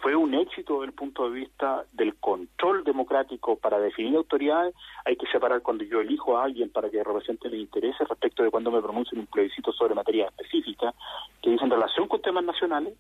fue 0.02 0.16
un 0.16 0.34
éxito 0.34 0.74
desde 0.76 0.88
el 0.88 0.94
punto 0.94 1.30
de 1.30 1.40
vista 1.40 1.86
del 1.94 2.16
control 2.16 2.84
democrático 2.84 3.56
para 3.58 3.80
definir 3.80 4.16
autoridades, 4.18 4.76
hay 5.06 5.16
que 5.16 5.28
separar 5.28 5.62
cuando 5.62 5.84
yo 5.84 6.02
elijo 6.02 6.38
a 6.38 6.44
alguien 6.44 6.70
para 6.70 6.90
que 6.90 7.04
represente 7.04 7.50
mis 7.50 7.62
intereses 7.62 8.08
respecto 8.08 8.44
de 8.44 8.52
cuando 8.52 8.72
me 8.72 8.82
pronuncio 8.82 9.16
en 9.16 9.22
un 9.22 9.28
plebiscito 9.28 9.72
sobre 9.72 9.96
materias 9.96 10.30
específicas 10.32 10.94
que 11.42 11.52
dicen 11.52 11.70
relación 11.70 12.08
con 12.08 12.22
temas 12.22 12.44
nacionales 12.44 12.94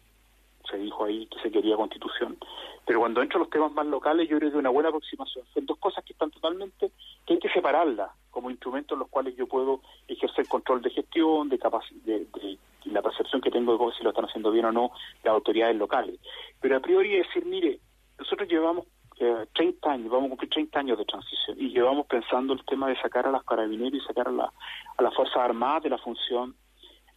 se 0.70 0.78
dijo 0.78 1.06
ahí 1.06 1.28
que 1.28 1.40
se 1.40 1.52
quería 1.52 1.76
constitución, 1.76 2.38
pero 2.86 3.00
cuando 3.00 3.22
entro 3.22 3.38
a 3.38 3.44
los 3.44 3.50
temas 3.50 3.72
más 3.72 3.86
locales 3.86 4.28
yo 4.30 4.38
creo 4.38 4.52
que 4.52 4.58
una 4.58 4.70
buena 4.70 4.90
aproximación. 4.90 5.46
Son 5.54 5.66
dos 5.66 5.78
cosas 5.78 6.04
que 6.04 6.14
están 6.14 6.32
totalmente, 6.32 6.92
que 7.26 7.34
hay 7.34 7.40
que 7.40 7.50
separarlas 7.50 8.12
como 8.30 8.50
instrumentos 8.50 8.96
en 8.96 9.00
los 9.00 9.10
cuales 9.10 9.36
yo 9.36 9.48
puedo 9.48 9.82
ejercer 10.08 10.48
control 10.48 10.82
de 10.82 10.90
gestión, 10.90 11.50
de, 11.50 11.58
de, 12.04 12.20
de, 12.20 12.58
la 12.86 13.02
percepción 13.02 13.42
que 13.42 13.52
tengo 13.52 13.78
de 13.78 13.96
si 13.96 14.04
lo 14.04 14.10
están 14.10 14.26
haciendo 14.26 14.52
bien 14.52 14.66
o 14.66 14.72
no 14.72 14.92
las 15.24 15.34
autoridades 15.34 15.76
locales. 15.76 16.20
Pero 16.60 16.78
a 16.78 16.80
priori 16.80 17.16
decir, 17.18 17.46
mire, 17.46 17.80
nosotros 18.18 18.50
llevamos 18.50 18.86
eh, 19.20 19.46
30 19.54 19.92
años, 19.92 20.12
vamos 20.12 20.26
a 20.26 20.30
cumplir 20.30 20.50
30 20.50 20.80
años 20.80 20.98
de 20.98 21.06
transición 21.06 21.58
y 21.60 21.70
llevamos 21.70 22.08
pensando 22.08 22.54
el 22.54 22.66
tema 22.66 22.90
de 22.90 23.00
sacar 23.00 23.28
a 23.28 23.32
las 23.32 23.44
carabineros 23.44 24.02
y 24.02 24.06
sacar 24.06 24.28
a, 24.28 24.32
la, 24.32 24.52
a 24.98 25.04
las 25.04 25.14
Fuerzas 25.16 25.38
Armadas 25.38 25.84
de 25.84 25.90
la 25.90 25.98
función 26.00 26.56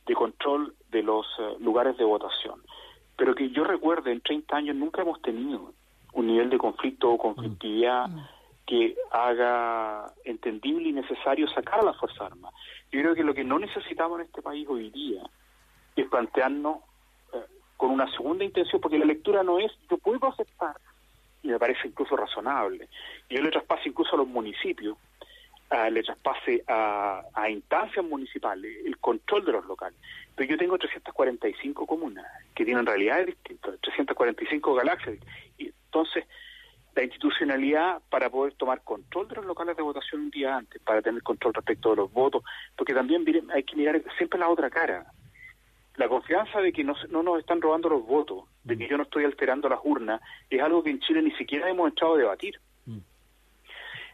de 0.06 0.14
control 0.14 0.74
de 0.90 1.02
los 1.02 1.26
eh, 1.38 1.56
lugares 1.58 1.96
de 1.96 2.04
votación 2.04 2.62
pero 3.16 3.34
que 3.34 3.50
yo 3.50 3.64
recuerde, 3.64 4.12
en 4.12 4.20
30 4.20 4.56
años 4.56 4.76
nunca 4.76 5.02
hemos 5.02 5.20
tenido 5.22 5.72
un 6.12 6.26
nivel 6.26 6.50
de 6.50 6.58
conflicto 6.58 7.10
o 7.10 7.18
conflictividad 7.18 8.08
mm. 8.08 8.20
que 8.66 8.96
haga 9.10 10.12
entendible 10.24 10.88
y 10.88 10.92
necesario 10.92 11.48
sacar 11.48 11.80
a 11.80 11.84
las 11.84 11.96
Fuerzas 11.98 12.32
Armadas. 12.32 12.58
Yo 12.90 13.00
creo 13.00 13.14
que 13.14 13.24
lo 13.24 13.34
que 13.34 13.44
no 13.44 13.58
necesitamos 13.58 14.20
en 14.20 14.26
este 14.26 14.42
país 14.42 14.66
hoy 14.68 14.90
día 14.90 15.22
es 15.94 16.06
plantearnos 16.08 16.78
eh, 17.32 17.44
con 17.76 17.90
una 17.90 18.10
segunda 18.12 18.44
intención, 18.44 18.80
porque 18.80 18.98
la 18.98 19.06
lectura 19.06 19.42
no 19.42 19.58
es, 19.58 19.72
yo 19.90 19.98
puedo 19.98 20.26
aceptar, 20.26 20.76
y 21.42 21.48
me 21.48 21.58
parece 21.58 21.88
incluso 21.88 22.16
razonable, 22.16 22.88
y 23.28 23.36
yo 23.36 23.42
le 23.42 23.50
traspaso 23.50 23.82
incluso 23.88 24.14
a 24.14 24.18
los 24.18 24.28
municipios, 24.28 24.96
le 25.90 26.02
traspase 26.02 26.62
a, 26.68 27.22
a 27.34 27.50
instancias 27.50 28.04
municipales 28.04 28.72
el 28.84 28.98
control 28.98 29.44
de 29.44 29.52
los 29.52 29.66
locales. 29.66 29.98
Pero 30.34 30.50
yo 30.50 30.56
tengo 30.56 30.78
345 30.78 31.86
comunas 31.86 32.26
que 32.54 32.64
tienen 32.64 32.86
realidades 32.86 33.26
distintas, 33.26 33.80
345 33.80 34.74
galaxias. 34.74 35.18
Y 35.58 35.66
entonces, 35.66 36.24
la 36.94 37.02
institucionalidad 37.02 38.00
para 38.08 38.30
poder 38.30 38.54
tomar 38.54 38.82
control 38.82 39.28
de 39.28 39.36
los 39.36 39.46
locales 39.46 39.76
de 39.76 39.82
votación 39.82 40.22
un 40.22 40.30
día 40.30 40.56
antes, 40.56 40.80
para 40.82 41.02
tener 41.02 41.22
control 41.22 41.54
respecto 41.54 41.90
de 41.90 41.96
los 41.96 42.12
votos, 42.12 42.42
porque 42.76 42.94
también 42.94 43.24
hay 43.52 43.64
que 43.64 43.76
mirar 43.76 44.02
siempre 44.16 44.38
la 44.38 44.48
otra 44.48 44.70
cara. 44.70 45.06
La 45.96 46.08
confianza 46.08 46.60
de 46.60 46.72
que 46.72 46.84
no, 46.84 46.94
no 47.10 47.22
nos 47.22 47.38
están 47.38 47.60
robando 47.60 47.88
los 47.88 48.06
votos, 48.06 48.44
de 48.64 48.76
que 48.76 48.88
yo 48.88 48.96
no 48.96 49.04
estoy 49.04 49.24
alterando 49.24 49.68
las 49.68 49.80
urnas, 49.84 50.20
es 50.50 50.60
algo 50.60 50.82
que 50.82 50.90
en 50.90 51.00
Chile 51.00 51.22
ni 51.22 51.32
siquiera 51.32 51.68
hemos 51.68 51.88
entrado 51.88 52.14
a 52.14 52.18
debatir. 52.18 52.60
Mm. 52.84 52.98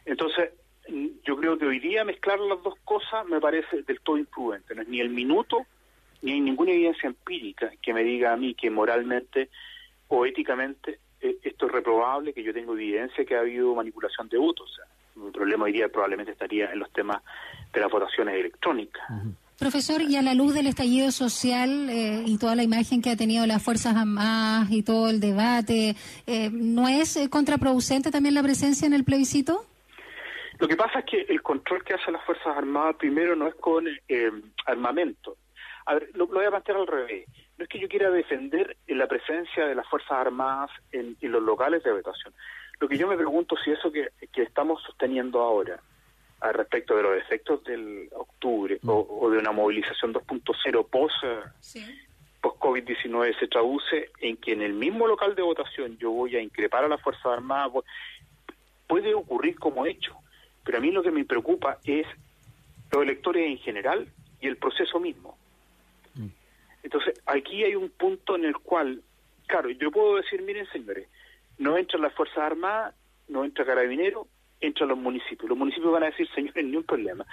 Entonces, 0.05 0.51
yo 0.89 1.37
creo 1.37 1.59
que 1.59 1.67
hoy 1.67 1.79
día 1.79 2.05
mezclar 2.05 2.41
las 2.41 2.63
dos 2.63 2.75
cosas 2.85 3.27
me 3.27 3.41
parece 3.41 3.83
del 3.83 4.01
todo 4.01 4.19
imprudente. 4.19 4.75
No 4.75 4.83
es 4.83 4.89
ni 4.89 5.01
el 5.01 5.11
minuto, 5.11 5.67
ni 6.23 6.33
hay 6.33 6.41
ninguna 6.41 6.73
evidencia 6.73 7.07
empírica 7.07 7.71
que 7.81 7.95
me 7.95 8.03
diga 8.05 8.33
a 8.33 8.37
mí 8.37 8.55
que 8.55 8.71
moralmente 8.71 9.51
o 10.09 10.27
éticamente 10.27 10.99
eh, 11.21 11.39
esto 11.43 11.67
es 11.67 11.73
reprobable, 11.73 12.33
que 12.33 12.43
yo 12.43 12.53
tengo 12.53 12.75
evidencia 12.75 13.25
que 13.25 13.37
ha 13.37 13.41
habido 13.41 13.75
manipulación 13.75 14.29
de 14.29 14.39
votos. 14.39 14.71
O 14.71 14.75
sea, 14.75 14.85
el 15.27 15.33
problema 15.33 15.65
hoy 15.65 15.73
día 15.73 15.89
probablemente 15.89 16.33
estaría 16.33 16.73
en 16.73 16.81
los 16.81 16.91
temas 16.93 17.23
de 17.73 17.81
las 17.81 17.91
votaciones 17.91 18.35
electrónicas. 18.35 19.03
Profesor, 19.59 20.03
y 20.03 20.17
a 20.17 20.23
la 20.23 20.35
luz 20.35 20.55
del 20.55 20.67
estallido 20.67 21.13
social 21.13 21.89
eh, 21.89 22.25
y 22.27 22.37
toda 22.39 22.57
la 22.57 22.65
imagen 22.65 23.01
que 23.01 23.11
ha 23.11 23.17
tenido 23.17 23.47
las 23.47 23.63
Fuerzas 23.63 23.95
Armadas 23.95 24.73
y 24.73 24.83
todo 24.83 25.09
el 25.09 25.21
debate, 25.21 25.95
eh, 26.27 26.51
¿no 26.51 26.89
es 26.89 27.19
contraproducente 27.31 28.11
también 28.11 28.35
la 28.35 28.43
presencia 28.43 28.87
en 28.87 28.95
el 28.95 29.05
plebiscito? 29.05 29.65
Lo 30.63 30.69
que 30.69 30.77
pasa 30.77 31.01
es 31.01 31.07
que 31.07 31.23
el 31.23 31.43
control 31.43 31.83
que 31.83 31.95
hacen 31.95 32.13
las 32.13 32.25
Fuerzas 32.25 32.57
Armadas 32.57 32.95
primero 32.95 33.35
no 33.35 33.49
es 33.49 33.55
con 33.57 33.85
eh, 33.89 34.31
armamento. 34.65 35.37
A 35.87 35.95
ver, 35.95 36.11
lo, 36.15 36.29
voy 36.29 36.45
a 36.45 36.51
plantear 36.51 36.79
al 36.79 36.87
revés. 36.87 37.27
No 37.59 37.65
es 37.65 37.69
que 37.69 37.81
yo 37.81 37.89
quiera 37.89 38.13
defender 38.13 38.77
la 38.87 39.09
presencia 39.09 39.67
de 39.67 39.75
las 39.75 39.89
Fuerzas 39.89 40.13
Armadas 40.13 40.71
en, 40.93 41.17
los 41.21 41.43
locales 41.43 41.83
de 41.83 41.91
votación. 41.91 42.33
Lo 42.79 42.87
que 42.87 42.97
yo 42.97 43.09
me 43.09 43.17
pregunto 43.17 43.57
si 43.57 43.73
eso 43.73 43.91
que, 43.91 44.11
estamos 44.41 44.81
sosteniendo 44.85 45.41
ahora, 45.41 45.81
al 46.39 46.55
respecto 46.55 46.97
de 46.97 47.03
los 47.03 47.17
efectos 47.17 47.65
del 47.65 48.09
octubre 48.13 48.79
mm. 48.83 48.89
o, 48.89 49.31
de 49.31 49.39
una 49.39 49.51
movilización 49.51 50.15
2.0 50.15 50.89
post, 50.89 51.17
post 52.41 52.61
COVID-19 52.61 53.37
se 53.37 53.49
traduce 53.49 54.13
en 54.21 54.37
que 54.37 54.53
en 54.53 54.63
el 54.63 54.75
mismo 54.75 55.09
local 55.09 55.35
de 55.35 55.43
votación 55.43 55.99
yo 55.99 56.13
voy 56.13 56.37
a 56.37 56.41
increpar 56.41 56.85
a 56.85 56.89
las 56.89 57.03
Fuerzas 57.03 57.27
Armadas, 57.27 57.83
puede 58.87 59.13
ocurrir 59.13 59.59
como 59.59 59.87
hecho. 59.87 60.22
Pero 60.65 60.79
a 60.79 60.81
mí 60.81 60.91
lo 60.91 61.03
que 61.03 61.11
me 61.11 61.25
preocupa 61.25 61.79
es 61.85 62.07
los 62.91 63.03
electores 63.03 63.47
en 63.49 63.59
general 63.59 64.09
y 64.41 64.47
el 64.47 64.57
proceso 64.57 65.01
mismo. 65.01 65.37
Mm. 66.15 66.27
Entonces, 66.83 67.21
aquí 67.27 67.65
hay 67.65 67.75
un 67.75 67.91
punto 67.91 68.37
en 68.37 68.45
el 68.45 68.57
cual, 68.59 69.03
claro, 69.47 69.71
yo 69.71 69.91
puedo 69.91 70.17
decir, 70.17 70.43
miren 70.43 70.67
señores, 70.71 71.09
no 71.59 71.77
entran 71.77 72.03
las 72.03 72.15
Fuerzas 72.15 72.39
Armadas, 72.39 72.95
no 73.29 73.45
entra 73.45 73.65
Carabinero, 73.65 74.27
entran 74.61 74.89
los 74.89 74.99
municipios. 74.99 75.49
Los 75.49 75.59
municipios 75.59 75.93
van 75.93 76.05
a 76.05 76.07
decir, 76.07 76.29
señores, 76.35 76.65
ni 76.65 76.77
un 76.77 76.85
problema. 76.85 77.27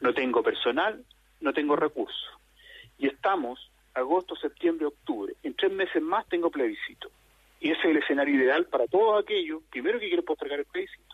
No 0.00 0.14
tengo 0.14 0.42
personal, 0.42 1.04
no 1.40 1.52
tengo 1.52 1.76
recursos. 1.76 2.28
Y 2.98 3.06
estamos 3.06 3.70
agosto, 3.94 4.36
septiembre, 4.36 4.86
octubre. 4.86 5.34
En 5.42 5.54
tres 5.54 5.72
meses 5.72 6.02
más 6.02 6.26
tengo 6.28 6.50
plebiscito. 6.50 7.10
Y 7.60 7.70
ese 7.70 7.80
es 7.80 7.86
el 7.86 7.96
escenario 7.98 8.34
ideal 8.34 8.66
para 8.66 8.86
todos 8.86 9.22
aquellos, 9.22 9.62
primero 9.70 9.98
que 9.98 10.08
quieren 10.08 10.24
postergar 10.24 10.58
el 10.58 10.66
plebiscito, 10.66 11.05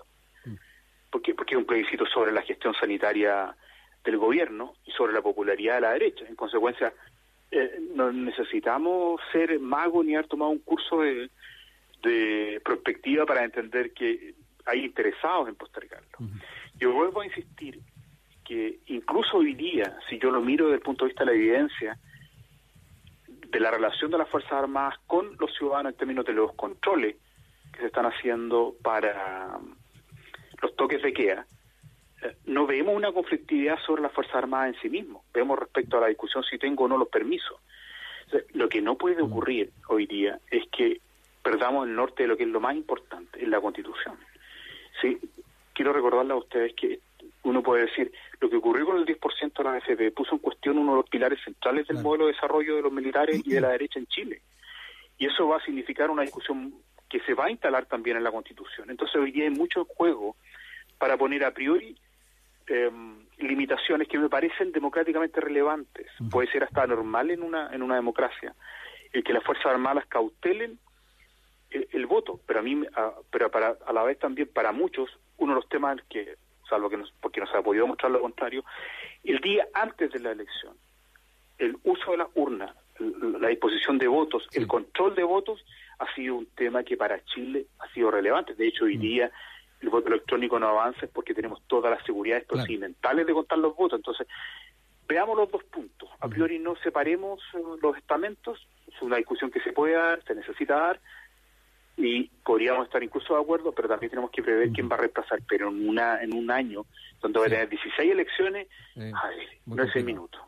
porque, 1.12 1.34
porque 1.34 1.54
es 1.54 1.58
un 1.58 1.66
plebiscito 1.66 2.06
sobre 2.06 2.32
la 2.32 2.42
gestión 2.42 2.74
sanitaria 2.74 3.54
del 4.02 4.16
gobierno 4.16 4.74
y 4.84 4.90
sobre 4.92 5.12
la 5.12 5.20
popularidad 5.22 5.76
de 5.76 5.80
la 5.82 5.92
derecha. 5.92 6.24
En 6.26 6.34
consecuencia, 6.34 6.92
eh, 7.50 7.78
no 7.94 8.10
necesitamos 8.10 9.20
ser 9.30 9.60
magos 9.60 10.04
ni 10.04 10.14
haber 10.14 10.26
tomado 10.26 10.50
un 10.50 10.60
curso 10.60 11.00
de, 11.00 11.30
de 12.02 12.60
perspectiva 12.64 13.26
para 13.26 13.44
entender 13.44 13.92
que 13.92 14.34
hay 14.64 14.86
interesados 14.86 15.48
en 15.48 15.54
postergarlo. 15.54 16.08
Yo 16.78 16.92
vuelvo 16.92 17.20
a 17.20 17.26
insistir 17.26 17.78
que 18.44 18.80
incluso 18.86 19.36
hoy 19.36 19.54
día, 19.54 19.98
si 20.08 20.18
yo 20.18 20.30
lo 20.30 20.40
miro 20.40 20.66
desde 20.66 20.76
el 20.76 20.82
punto 20.82 21.04
de 21.04 21.10
vista 21.10 21.24
de 21.24 21.30
la 21.30 21.36
evidencia, 21.36 21.98
de 23.26 23.60
la 23.60 23.70
relación 23.70 24.10
de 24.10 24.18
las 24.18 24.28
Fuerzas 24.30 24.52
Armadas 24.52 24.98
con 25.06 25.36
los 25.38 25.54
ciudadanos 25.54 25.92
en 25.92 25.98
términos 25.98 26.24
de 26.24 26.32
los 26.32 26.54
controles 26.54 27.16
que 27.72 27.80
se 27.80 27.86
están 27.86 28.06
haciendo 28.06 28.74
para 28.82 29.58
los 30.62 30.74
toques 30.76 31.02
de 31.02 31.12
queda, 31.12 31.46
eh, 32.22 32.36
no 32.46 32.66
vemos 32.66 32.94
una 32.96 33.12
conflictividad 33.12 33.78
sobre 33.84 34.02
las 34.02 34.12
Fuerzas 34.12 34.36
Armadas 34.36 34.74
en 34.74 34.80
sí 34.80 34.88
mismo. 34.88 35.24
Vemos 35.34 35.58
respecto 35.58 35.98
a 35.98 36.00
la 36.00 36.06
discusión 36.06 36.42
si 36.44 36.58
tengo 36.58 36.84
o 36.84 36.88
no 36.88 36.96
los 36.96 37.08
permisos. 37.08 37.60
lo 38.54 38.68
que 38.68 38.80
no 38.80 38.96
puede 38.96 39.20
ocurrir 39.20 39.72
hoy 39.88 40.06
día 40.06 40.38
es 40.50 40.64
que 40.70 41.02
perdamos 41.42 41.86
el 41.86 41.94
norte 41.94 42.22
de 42.22 42.28
lo 42.28 42.36
que 42.36 42.44
es 42.44 42.48
lo 42.48 42.60
más 42.60 42.74
importante, 42.74 43.42
en 43.42 43.50
la 43.50 43.60
Constitución. 43.60 44.16
Sí, 45.00 45.18
quiero 45.74 45.92
recordarle 45.92 46.32
a 46.32 46.36
ustedes 46.36 46.74
que 46.74 47.00
uno 47.42 47.62
puede 47.62 47.86
decir, 47.86 48.12
lo 48.40 48.48
que 48.48 48.56
ocurrió 48.56 48.86
con 48.86 48.98
el 48.98 49.04
10% 49.04 49.52
de 49.52 49.64
la 49.64 49.74
AFP 49.74 50.12
puso 50.12 50.34
en 50.34 50.38
cuestión 50.38 50.78
uno 50.78 50.92
de 50.92 50.96
los 50.98 51.10
pilares 51.10 51.40
centrales 51.44 51.86
del 51.88 51.98
modelo 51.98 52.26
de 52.26 52.32
desarrollo 52.32 52.76
de 52.76 52.82
los 52.82 52.92
militares 52.92 53.42
y 53.44 53.50
de 53.50 53.60
la 53.60 53.68
derecha 53.76 53.98
en 53.98 54.06
Chile. 54.06 54.42
Y 55.18 55.26
eso 55.26 55.48
va 55.48 55.56
a 55.56 55.64
significar 55.64 56.10
una 56.10 56.22
discusión 56.22 56.72
que 57.12 57.20
se 57.20 57.34
va 57.34 57.44
a 57.44 57.50
instalar 57.50 57.84
también 57.84 58.16
en 58.16 58.24
la 58.24 58.32
Constitución. 58.32 58.88
Entonces 58.88 59.16
hoy 59.16 59.32
día 59.32 59.44
hay 59.44 59.50
mucho 59.50 59.84
juego 59.84 60.34
para 60.96 61.18
poner 61.18 61.44
a 61.44 61.50
priori 61.50 61.94
em, 62.66 63.26
limitaciones 63.36 64.08
que 64.08 64.18
me 64.18 64.30
parecen 64.30 64.72
democráticamente 64.72 65.38
relevantes. 65.38 66.06
Puede 66.30 66.50
ser 66.50 66.64
hasta 66.64 66.86
normal 66.86 67.30
en 67.30 67.42
una, 67.42 67.68
en 67.70 67.82
una 67.82 67.96
democracia 67.96 68.54
el 69.12 69.22
que 69.22 69.34
las 69.34 69.44
Fuerzas 69.44 69.66
Armadas 69.66 70.06
cautelen 70.06 70.78
el, 71.70 72.06
voto, 72.06 72.40
pero 72.46 72.60
a 72.60 72.62
mí, 72.62 72.82
pero 73.30 73.50
para, 73.50 73.76
a 73.86 73.92
la 73.92 74.02
vez 74.04 74.18
también 74.18 74.48
para 74.48 74.72
muchos, 74.72 75.10
uno 75.36 75.52
de 75.52 75.60
los 75.60 75.68
temas 75.68 75.98
que, 76.08 76.36
salvo 76.68 76.88
que 76.88 76.96
nos, 76.96 77.12
porque 77.20 77.40
nos 77.40 77.54
ha 77.54 77.62
podido 77.62 77.86
mostrar 77.86 78.10
lo 78.10 78.22
contrario, 78.22 78.64
el 79.22 79.38
día 79.40 79.66
antes 79.74 80.10
de 80.12 80.20
la 80.20 80.32
elección, 80.32 80.74
el 81.58 81.76
uso 81.84 82.12
de 82.12 82.16
las 82.18 82.28
urnas, 82.34 82.74
la 82.98 83.48
disposición 83.48 83.98
de 83.98 84.08
votos, 84.08 84.46
el 84.52 84.66
control 84.66 85.14
de 85.14 85.24
votos, 85.24 85.62
ha 86.02 86.14
sido 86.14 86.34
un 86.36 86.46
tema 86.46 86.82
que 86.82 86.96
para 86.96 87.24
Chile 87.24 87.66
ha 87.78 87.88
sido 87.92 88.10
relevante. 88.10 88.54
De 88.54 88.66
hecho, 88.66 88.84
hoy 88.84 88.96
día 88.96 89.30
el 89.80 89.88
voto 89.88 90.08
electrónico 90.08 90.58
no 90.58 90.68
avanza 90.68 91.06
porque 91.12 91.34
tenemos 91.34 91.62
todas 91.66 91.90
las 91.90 92.04
seguridades 92.04 92.44
procedimentales 92.44 93.26
de 93.26 93.32
contar 93.32 93.58
los 93.58 93.76
votos. 93.76 93.98
Entonces, 93.98 94.26
veamos 95.08 95.36
los 95.36 95.50
dos 95.50 95.62
puntos. 95.64 96.08
A 96.20 96.28
priori 96.28 96.58
no 96.58 96.74
separemos 96.76 97.40
eh, 97.54 97.58
los 97.80 97.96
estamentos, 97.96 98.66
es 98.86 99.00
una 99.02 99.16
discusión 99.16 99.50
que 99.50 99.60
se 99.60 99.72
puede 99.72 99.94
dar, 99.94 100.22
se 100.24 100.34
necesita 100.34 100.74
dar, 100.74 101.00
y 101.96 102.24
podríamos 102.44 102.86
estar 102.86 103.02
incluso 103.02 103.34
de 103.34 103.42
acuerdo, 103.42 103.72
pero 103.72 103.88
también 103.88 104.10
tenemos 104.10 104.30
que 104.30 104.42
prever 104.42 104.70
quién 104.70 104.88
va 104.88 104.94
a 104.94 105.00
reemplazar. 105.00 105.40
Pero 105.46 105.68
en 105.68 105.88
una 105.88 106.22
en 106.22 106.34
un 106.34 106.50
año, 106.50 106.86
donde 107.20 107.38
va 107.38 107.46
a 107.46 107.48
tener 107.48 107.68
16 107.68 108.10
elecciones, 108.10 108.68
no 109.66 109.82
es 109.82 109.94
el 109.94 110.04
minuto. 110.04 110.38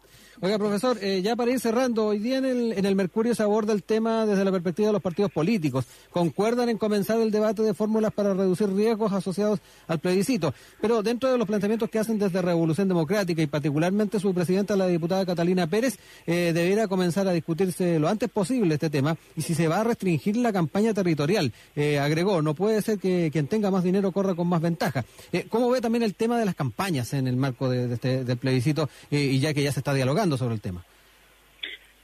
Oiga, 0.40 0.58
profesor, 0.58 0.98
eh, 1.00 1.22
ya 1.22 1.36
para 1.36 1.52
ir 1.52 1.60
cerrando, 1.60 2.06
hoy 2.06 2.18
día 2.18 2.38
en 2.38 2.44
el, 2.44 2.72
en 2.72 2.84
el 2.84 2.96
Mercurio 2.96 3.36
se 3.36 3.42
aborda 3.44 3.72
el 3.72 3.84
tema 3.84 4.26
desde 4.26 4.44
la 4.44 4.50
perspectiva 4.50 4.88
de 4.88 4.92
los 4.92 5.02
partidos 5.02 5.30
políticos. 5.30 5.84
¿Concuerdan 6.10 6.68
en 6.68 6.76
comenzar 6.76 7.20
el 7.20 7.30
debate 7.30 7.62
de 7.62 7.72
fórmulas 7.72 8.12
para 8.12 8.34
reducir 8.34 8.68
riesgos 8.72 9.12
asociados 9.12 9.60
al 9.86 10.00
plebiscito? 10.00 10.52
Pero 10.80 11.04
dentro 11.04 11.30
de 11.30 11.38
los 11.38 11.46
planteamientos 11.46 11.88
que 11.88 12.00
hacen 12.00 12.18
desde 12.18 12.42
Revolución 12.42 12.88
Democrática 12.88 13.42
y 13.42 13.46
particularmente 13.46 14.18
su 14.18 14.34
presidenta, 14.34 14.74
la 14.74 14.88
diputada 14.88 15.24
Catalina 15.24 15.68
Pérez, 15.68 15.98
eh, 16.26 16.50
debiera 16.52 16.88
comenzar 16.88 17.28
a 17.28 17.32
discutirse 17.32 18.00
lo 18.00 18.08
antes 18.08 18.28
posible 18.28 18.74
este 18.74 18.90
tema 18.90 19.16
y 19.36 19.42
si 19.42 19.54
se 19.54 19.68
va 19.68 19.82
a 19.82 19.84
restringir 19.84 20.36
la 20.36 20.52
campaña 20.52 20.92
territorial. 20.92 21.52
Eh, 21.76 22.00
agregó, 22.00 22.42
no 22.42 22.54
puede 22.54 22.82
ser 22.82 22.98
que 22.98 23.30
quien 23.32 23.46
tenga 23.46 23.70
más 23.70 23.84
dinero 23.84 24.10
corra 24.10 24.34
con 24.34 24.48
más 24.48 24.60
ventaja. 24.60 25.04
Eh, 25.32 25.46
¿Cómo 25.48 25.70
ve 25.70 25.80
también 25.80 26.02
el 26.02 26.16
tema 26.16 26.40
de 26.40 26.44
las 26.44 26.56
campañas 26.56 27.14
en 27.14 27.28
el 27.28 27.36
marco 27.36 27.68
de, 27.68 27.94
este, 27.94 28.24
del 28.24 28.36
plebiscito 28.36 28.88
y 29.10 29.38
ya 29.38 29.54
que 29.54 29.62
ya 29.62 29.70
se 29.70 29.78
está 29.78 29.94
dialogando? 29.94 30.23
Sobre 30.36 30.54
el 30.54 30.60
tema? 30.60 30.84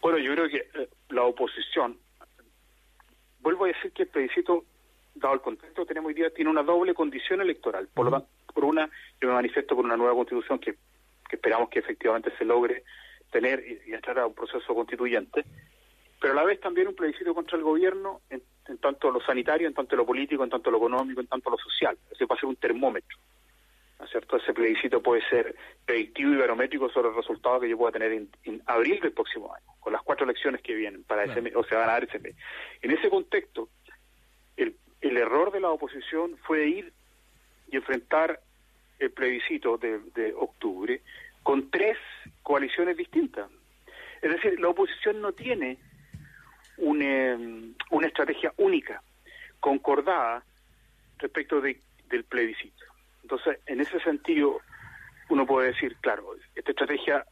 Bueno, 0.01 0.19
yo 0.19 0.33
creo 0.33 0.49
que 0.49 0.69
eh, 0.75 0.89
la 1.11 1.25
oposición, 1.25 1.99
vuelvo 3.41 3.65
a 3.65 3.69
decir 3.69 3.93
que 3.93 4.03
el 4.03 4.09
plebiscito, 4.09 4.65
dado 5.15 5.35
el 5.35 5.41
contexto 5.41 5.83
que 5.83 5.89
tenemos 5.89 6.09
hoy 6.09 6.15
día, 6.15 6.31
tiene 6.31 6.51
una 6.51 6.63
doble 6.63 6.95
condición 6.95 7.41
electoral. 7.41 7.89
Por, 7.95 8.11
lo 8.11 8.27
por 8.55 8.65
una, 8.65 8.89
yo 9.21 9.29
me 9.29 9.35
manifiesto 9.35 9.75
por 9.75 9.85
una 9.85 9.97
nueva 9.97 10.15
constitución 10.15 10.59
que, 10.59 10.77
esperamos 11.31 11.69
que 11.71 11.79
efectivamente 11.79 12.33
se 12.37 12.45
logre 12.45 12.85
tener 13.31 13.63
y, 13.87 13.93
entrar 13.93 14.19
a 14.19 14.27
un 14.27 14.35
proceso 14.35 14.75
constituyente, 14.75 15.45
pero 16.21 16.33
a 16.35 16.37
la 16.37 16.45
vez 16.45 16.61
también 16.61 16.89
un 16.89 16.95
plebiscito 16.95 17.35
contra 17.35 17.57
el 17.57 17.65
gobierno 17.65 18.21
en, 18.29 18.43
en 18.69 18.79
tanto 18.79 19.11
lo 19.11 19.21
sanitario, 19.21 19.69
en 19.69 19.75
tanto 19.75 19.97
lo 19.97 20.05
político, 20.05 20.45
en 20.45 20.51
tanto 20.51 20.71
lo 20.71 20.79
económico, 20.79 21.21
en 21.21 21.27
tanto 21.27 21.51
lo 21.51 21.57
social. 21.57 21.97
Ese 22.11 22.27
va 22.27 22.37
a 22.37 22.39
ser 22.39 22.49
un 22.49 22.57
termómetro. 22.57 23.17
¿No 24.11 24.19
es 24.19 24.25
cierto? 24.25 24.37
Ese 24.37 24.53
plebiscito 24.53 25.01
puede 25.01 25.23
ser 25.29 25.55
predictivo 25.87 26.33
y 26.33 26.37
barométrico 26.37 26.89
sobre 26.91 27.11
el 27.11 27.15
resultado 27.15 27.61
que 27.61 27.69
yo 27.69 27.79
pueda 27.79 27.93
tener 27.93 28.13
en, 28.13 28.63
abril 28.67 28.99
del 29.01 29.13
próximo 29.13 29.55
año, 29.55 29.67
con 29.79 29.93
las 29.93 30.03
cuatro 30.03 30.25
elecciones 30.25 30.61
que 30.63 30.75
vienen 30.75 31.05
para 31.05 31.25
ese 31.25 31.41
mes, 31.41 31.55
o 31.55 31.63
se 31.65 31.77
van 31.77 31.89
a 31.89 31.93
dar 31.93 32.05
ese 32.05 32.19
mes. 32.19 32.35
En 32.83 32.91
ese 32.91 33.09
contexto, 33.09 33.69
el, 34.57 34.77
el 35.01 35.17
error 35.17 35.53
de 35.53 35.61
la 35.61 35.71
oposición 35.71 36.37
fue 36.39 36.67
ir 36.67 36.93
y 37.71 37.77
enfrentar 37.77 38.41
el 38.99 39.13
plebiscito 39.13 39.79
de, 39.79 40.01
de 40.15 40.35
octubre 40.35 41.01
con 41.45 41.71
tres 41.71 41.97
coaliciones 42.43 42.97
distintas. 42.97 43.49
Es 44.23 44.31
decir, 44.31 44.59
la 44.59 44.69
oposición 44.69 45.21
no 45.21 45.33
tiene 45.33 45.79
una, 46.79 47.39
una 47.91 48.07
estrategia 48.09 48.53
única, 48.57 49.03
concordada 49.61 50.43
respecto 51.19 51.61
de, 51.61 51.81
del 52.09 52.25
plebiscito. 52.25 52.90
Entonces, 53.31 53.63
en 53.67 53.81
ese 53.81 54.01
sentido, 54.01 54.61
uno 55.29 55.47
puede 55.47 55.69
decir, 55.69 55.97
claro, 56.01 56.35
esta 56.57 56.73
estrategia 56.73 57.25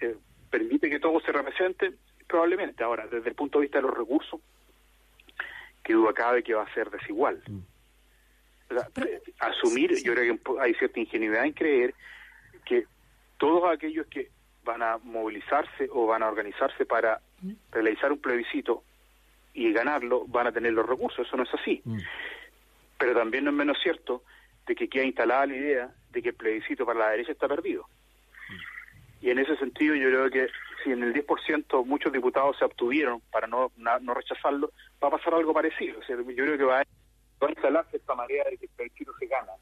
eh, 0.00 0.16
permite 0.50 0.90
que 0.90 0.98
todo 0.98 1.20
se 1.20 1.30
represente, 1.30 1.92
probablemente. 2.26 2.82
Ahora, 2.82 3.06
desde 3.06 3.28
el 3.28 3.36
punto 3.36 3.58
de 3.58 3.66
vista 3.66 3.78
de 3.78 3.82
los 3.82 3.96
recursos, 3.96 4.40
que 5.84 5.92
duda 5.92 6.12
cabe 6.12 6.42
que 6.42 6.54
va 6.54 6.64
a 6.64 6.74
ser 6.74 6.90
desigual. 6.90 7.40
Mm. 7.46 7.60
Eh, 8.70 9.22
asumir, 9.38 9.94
yo 10.02 10.12
creo 10.12 10.36
que 10.36 10.60
hay 10.60 10.74
cierta 10.74 10.98
ingenuidad 10.98 11.44
en 11.44 11.52
creer 11.52 11.94
que 12.64 12.86
todos 13.38 13.72
aquellos 13.72 14.08
que 14.08 14.28
van 14.64 14.82
a 14.82 14.98
movilizarse 14.98 15.88
o 15.92 16.06
van 16.06 16.24
a 16.24 16.28
organizarse 16.28 16.84
para 16.84 17.20
mm. 17.42 17.52
realizar 17.70 18.10
un 18.10 18.18
plebiscito 18.18 18.82
y 19.54 19.72
ganarlo, 19.72 20.24
van 20.26 20.48
a 20.48 20.52
tener 20.52 20.72
los 20.72 20.88
recursos. 20.88 21.24
Eso 21.24 21.36
no 21.36 21.44
es 21.44 21.54
así. 21.54 21.80
Mm. 21.84 21.98
Pero 22.98 23.14
también 23.14 23.44
no 23.44 23.50
es 23.50 23.56
menos 23.56 23.78
cierto 23.80 24.24
de 24.66 24.74
que 24.74 24.88
queda 24.88 25.04
instalada 25.04 25.46
la 25.46 25.56
idea 25.56 25.94
de 26.10 26.22
que 26.22 26.30
el 26.30 26.34
plebiscito 26.34 26.84
para 26.86 26.98
la 26.98 27.10
derecha 27.10 27.32
está 27.32 27.48
perdido. 27.48 27.86
Y 29.20 29.30
en 29.30 29.38
ese 29.38 29.56
sentido 29.56 29.94
yo 29.94 30.08
creo 30.08 30.30
que 30.30 30.48
si 30.82 30.90
en 30.90 31.02
el 31.02 31.14
10% 31.14 31.86
muchos 31.86 32.12
diputados 32.12 32.56
se 32.58 32.64
obtuvieron 32.64 33.20
para 33.30 33.46
no, 33.46 33.70
no 33.76 34.14
rechazarlo, 34.14 34.72
va 35.02 35.08
a 35.08 35.12
pasar 35.12 35.34
algo 35.34 35.54
parecido. 35.54 36.00
O 36.00 36.02
sea, 36.02 36.16
yo 36.16 36.24
creo 36.24 36.58
que 36.58 36.64
va 36.64 36.80
a, 36.80 36.86
instalarse 37.48 37.96
esta 37.96 38.14
manera 38.14 38.44
de 38.50 38.56
que 38.56 38.66
el 38.66 38.70
plebiscito 38.72 39.12
se 39.18 39.26
gana. 39.26 39.52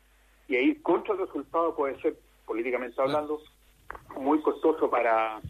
Y 0.48 0.56
ahí 0.56 0.74
contra 0.76 1.14
el 1.14 1.20
resultado 1.20 1.74
puede 1.74 2.00
ser, 2.00 2.16
políticamente 2.46 3.00
hablando, 3.00 3.40
muy 4.16 4.40
costoso 4.40 4.90
para, 4.90 5.40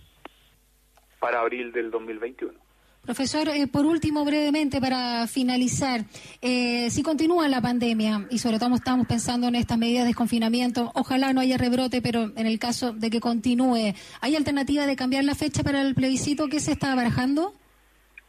para 1.18 1.40
abril 1.40 1.72
del 1.72 1.90
2021. 1.90 2.58
Profesor, 3.02 3.48
eh, 3.48 3.66
por 3.66 3.86
último, 3.86 4.26
brevemente, 4.26 4.78
para 4.78 5.26
finalizar, 5.26 6.02
eh, 6.42 6.90
si 6.90 7.02
continúa 7.02 7.48
la 7.48 7.62
pandemia 7.62 8.26
y 8.30 8.38
sobre 8.38 8.58
todo 8.58 8.74
estamos 8.74 9.06
pensando 9.06 9.48
en 9.48 9.54
estas 9.54 9.78
medidas 9.78 10.04
de 10.04 10.08
desconfinamiento, 10.08 10.92
ojalá 10.94 11.32
no 11.32 11.40
haya 11.40 11.56
rebrote, 11.56 12.02
pero 12.02 12.30
en 12.36 12.46
el 12.46 12.58
caso 12.58 12.92
de 12.92 13.08
que 13.08 13.18
continúe, 13.18 13.94
¿hay 14.20 14.36
alternativa 14.36 14.86
de 14.86 14.96
cambiar 14.96 15.24
la 15.24 15.34
fecha 15.34 15.62
para 15.62 15.80
el 15.80 15.94
plebiscito 15.94 16.48
que 16.48 16.60
se 16.60 16.72
está 16.72 16.94
barajando? 16.94 17.54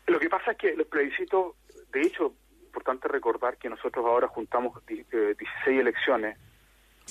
Lo 0.08 0.20
que 0.20 0.30
pasa 0.30 0.52
es 0.52 0.58
que 0.58 0.74
los 0.76 0.88
plebiscitos, 0.88 1.54
de 1.92 2.02
hecho, 2.02 2.34
importante 2.66 3.10
recordar 3.10 3.58
que 3.58 3.70
nosotros 3.70 4.06
ahora 4.06 4.30
juntamos 4.30 4.82
16 4.88 5.12
eh, 5.12 5.80
elecciones 5.80 6.38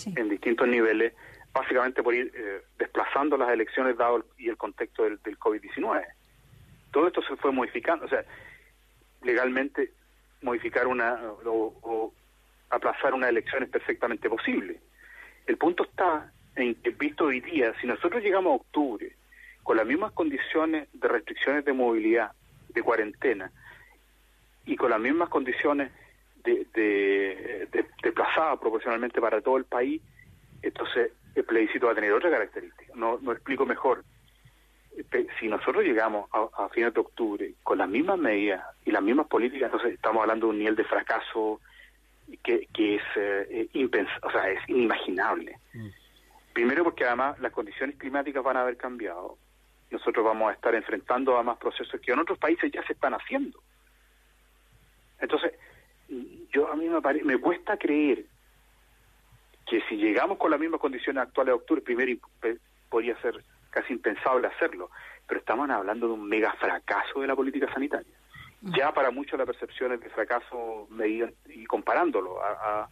en 0.07 0.31
distintos 0.31 0.67
niveles, 0.67 1.13
básicamente 1.53 2.03
por 2.03 2.15
ir 2.15 2.33
desplazando 2.79 3.37
las 3.37 3.51
elecciones 3.51 3.99
dado 3.99 4.25
y 4.39 4.49
el 4.49 4.57
contexto 4.57 5.03
del, 5.03 5.21
del 5.23 5.39
COVID-19 5.39 6.07
todo 6.91 7.09
esto 7.09 7.23
se 7.23 7.37
fue 7.37 7.53
modificando, 7.53 8.07
o 8.07 8.09
sea, 8.09 8.25
legalmente 9.23 9.93
modificar 10.43 10.87
una 10.87 11.19
o, 11.45 12.13
aplazar 12.71 13.15
una 13.15 13.29
elección 13.29 13.65
es 13.65 13.69
perfectamente 13.69 14.29
posible. 14.29 14.81
El 15.47 15.57
punto 15.57 15.85
está 15.85 16.33
en 16.55 16.75
que, 16.77 16.91
visto 16.91 17.25
hoy 17.25 17.41
día, 17.41 17.75
si 17.81 17.87
nosotros 17.87 18.23
llegamos 18.23 18.53
a 18.53 18.57
octubre 18.57 19.13
con 19.63 19.77
las 19.77 19.87
mismas 19.87 20.13
condiciones 20.13 20.89
de 20.93 21.09
restricciones 21.09 21.65
de 21.65 21.73
movilidad, 21.73 22.33
de 22.69 22.83
cuarentena, 22.83 23.51
y 24.67 24.77
con 24.77 24.91
las 24.91 25.01
mismas 25.01 25.29
condiciones 25.29 25.91
de, 26.45 26.67
de, 26.75 27.69
de, 27.73 28.13
proporcionalmente 28.61 29.21
para 29.21 29.41
todo 29.41 29.57
el 29.57 29.65
país, 29.65 30.01
entonces 30.63 31.13
el 31.35 31.45
plebiscito 31.45 31.87
va 31.87 31.93
a 31.93 31.95
tener 31.97 32.13
otra 32.13 32.31
característica. 32.31 32.93
No, 32.95 33.19
no 33.21 33.33
explico 33.33 33.67
mejor 33.67 34.05
si 35.39 35.49
nosotros 35.49 35.85
llegamos 35.85 36.29
a, 36.33 36.65
a, 36.65 36.69
fines 36.71 36.95
de 36.95 37.01
octubre 37.01 37.55
con 37.63 37.79
las 37.79 37.89
mismas 37.89 38.19
medidas 38.19 38.65
y 38.85 38.91
las 38.91 39.03
mismas 39.03 39.27
políticas, 39.27 39.67
entonces 39.67 39.95
estamos 39.95 40.23
hablando 40.23 40.47
de 40.47 40.51
un 40.51 40.59
nivel 40.59 40.77
de 40.77 40.85
fracaso 40.85 41.61
que, 42.43 42.67
que 42.73 42.97
es 42.97 43.03
eh, 43.17 43.69
o 44.23 44.31
sea, 44.31 44.51
es 44.51 44.61
inimaginable. 44.69 45.59
Mm. 45.75 45.89
Primero 46.53 46.85
porque 46.85 47.05
además 47.05 47.39
las 47.41 47.53
condiciones 47.53 47.97
climáticas 47.97 48.43
van 48.43 48.57
a 48.57 48.63
haber 48.63 48.77
cambiado. 48.77 49.39
Nosotros 49.91 50.25
vamos 50.25 50.51
a 50.51 50.55
estar 50.55 50.75
enfrentando 50.75 51.37
a 51.37 51.43
más 51.43 51.59
procesos 51.59 52.01
que 52.01 52.13
en 52.13 52.19
otros 52.19 52.39
países 52.39 52.71
ya 52.73 52.85
se 52.87 52.93
están 52.93 53.15
haciendo. 53.15 53.61
Entonces, 55.19 55.53
yo 56.53 56.71
a 56.71 56.77
mí 56.77 56.89
me, 56.89 57.01
me 57.25 57.39
cuesta 57.39 57.77
creer 57.77 58.25
que 59.67 59.81
si 59.89 59.97
llegamos 59.97 60.39
con 60.39 60.51
las 60.51 60.59
mismas 60.59 60.81
condiciones 60.81 61.23
actuales 61.23 61.53
de 61.53 61.57
octubre, 61.57 61.83
primero 61.83 62.19
podría 62.89 63.21
ser 63.21 63.43
casi 63.71 63.93
impensable 63.93 64.49
hacerlo, 64.49 64.91
pero 65.27 65.41
estamos 65.41 65.71
hablando 65.71 66.09
de 66.09 66.15
un 66.15 66.29
mega 66.29 66.53
fracaso 66.55 67.21
de 67.21 67.27
la 67.27 67.37
política 67.37 67.73
sanitaria. 67.73 68.13
Ya 68.63 68.93
para 68.93 69.11
muchos 69.11 69.39
la 69.39 69.47
percepción 69.47 69.93
es 69.93 70.01
de 70.01 70.11
fracaso 70.11 70.89
y 71.49 71.65
comparándolo 71.65 72.43
a, 72.43 72.89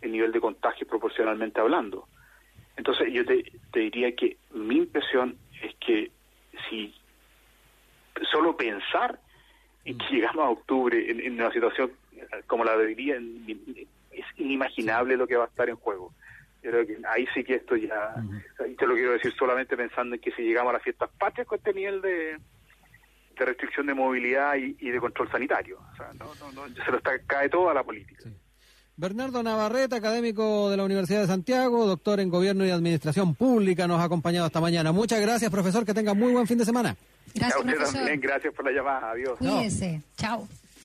el 0.00 0.12
nivel 0.12 0.30
de 0.30 0.40
contagio 0.40 0.86
proporcionalmente 0.86 1.60
hablando. 1.60 2.06
Entonces 2.76 3.12
yo 3.12 3.24
te, 3.24 3.42
diría 3.72 4.14
que 4.14 4.36
mi 4.52 4.76
impresión 4.76 5.36
es 5.60 5.74
que 5.76 6.12
si 6.68 6.94
solo 8.30 8.56
pensar 8.56 9.18
en 9.84 9.98
que 9.98 10.14
llegamos 10.14 10.44
a 10.44 10.50
octubre 10.50 11.10
en, 11.10 11.32
una 11.32 11.50
situación 11.50 11.90
como 12.46 12.64
la 12.64 12.76
de 12.76 12.86
hoy 12.86 12.94
día, 12.94 13.16
es 14.12 14.24
inimaginable 14.36 15.16
lo 15.16 15.26
que 15.26 15.36
va 15.36 15.44
a 15.44 15.48
estar 15.48 15.68
en 15.68 15.76
juego 15.76 16.12
creo 16.68 16.86
que 16.86 16.98
ahí 17.08 17.26
sí 17.34 17.44
que 17.44 17.56
esto 17.56 17.76
ya, 17.76 18.14
y 18.68 18.74
te 18.74 18.86
lo 18.86 18.94
quiero 18.94 19.12
decir 19.12 19.32
solamente 19.38 19.76
pensando 19.76 20.14
en 20.14 20.20
que 20.20 20.32
si 20.32 20.42
llegamos 20.42 20.70
a 20.70 20.74
las 20.74 20.82
fiestas 20.82 21.10
patrias 21.18 21.46
con 21.46 21.58
este 21.58 21.72
nivel 21.72 22.00
de, 22.00 22.38
de 23.38 23.44
restricción 23.44 23.86
de 23.86 23.94
movilidad 23.94 24.54
y, 24.56 24.90
de 24.90 25.00
control 25.00 25.30
sanitario, 25.30 25.78
o 25.92 25.96
sea, 25.96 26.12
no, 26.14 26.26
no, 26.52 26.68
se 26.74 26.90
lo 26.90 26.98
está, 26.98 27.18
cae 27.26 27.48
todo 27.48 27.70
a 27.70 27.74
la 27.74 27.82
política. 27.82 28.28
Bernardo 28.96 29.44
Navarrete, 29.44 29.94
académico 29.94 30.70
de 30.70 30.76
la 30.76 30.84
Universidad 30.84 31.20
de 31.20 31.28
Santiago, 31.28 31.86
doctor 31.86 32.18
en 32.18 32.30
Gobierno 32.30 32.66
y 32.66 32.70
Administración 32.70 33.36
Pública, 33.36 33.86
nos 33.86 34.00
ha 34.00 34.04
acompañado 34.04 34.48
esta 34.48 34.60
mañana. 34.60 34.90
Muchas 34.90 35.20
gracias, 35.20 35.52
profesor, 35.52 35.86
que 35.86 35.94
tenga 35.94 36.14
muy 36.14 36.32
buen 36.32 36.48
fin 36.48 36.58
de 36.58 36.64
semana. 36.64 36.96
Gracias, 37.32 37.56
a 37.56 37.60
usted 37.60 37.98
también, 37.98 38.20
gracias 38.20 38.52
por 38.52 38.64
la 38.64 38.72
llamada. 38.72 39.12
Adiós. 39.12 39.38
Cuídese. 39.38 40.02
Chao. 40.16 40.48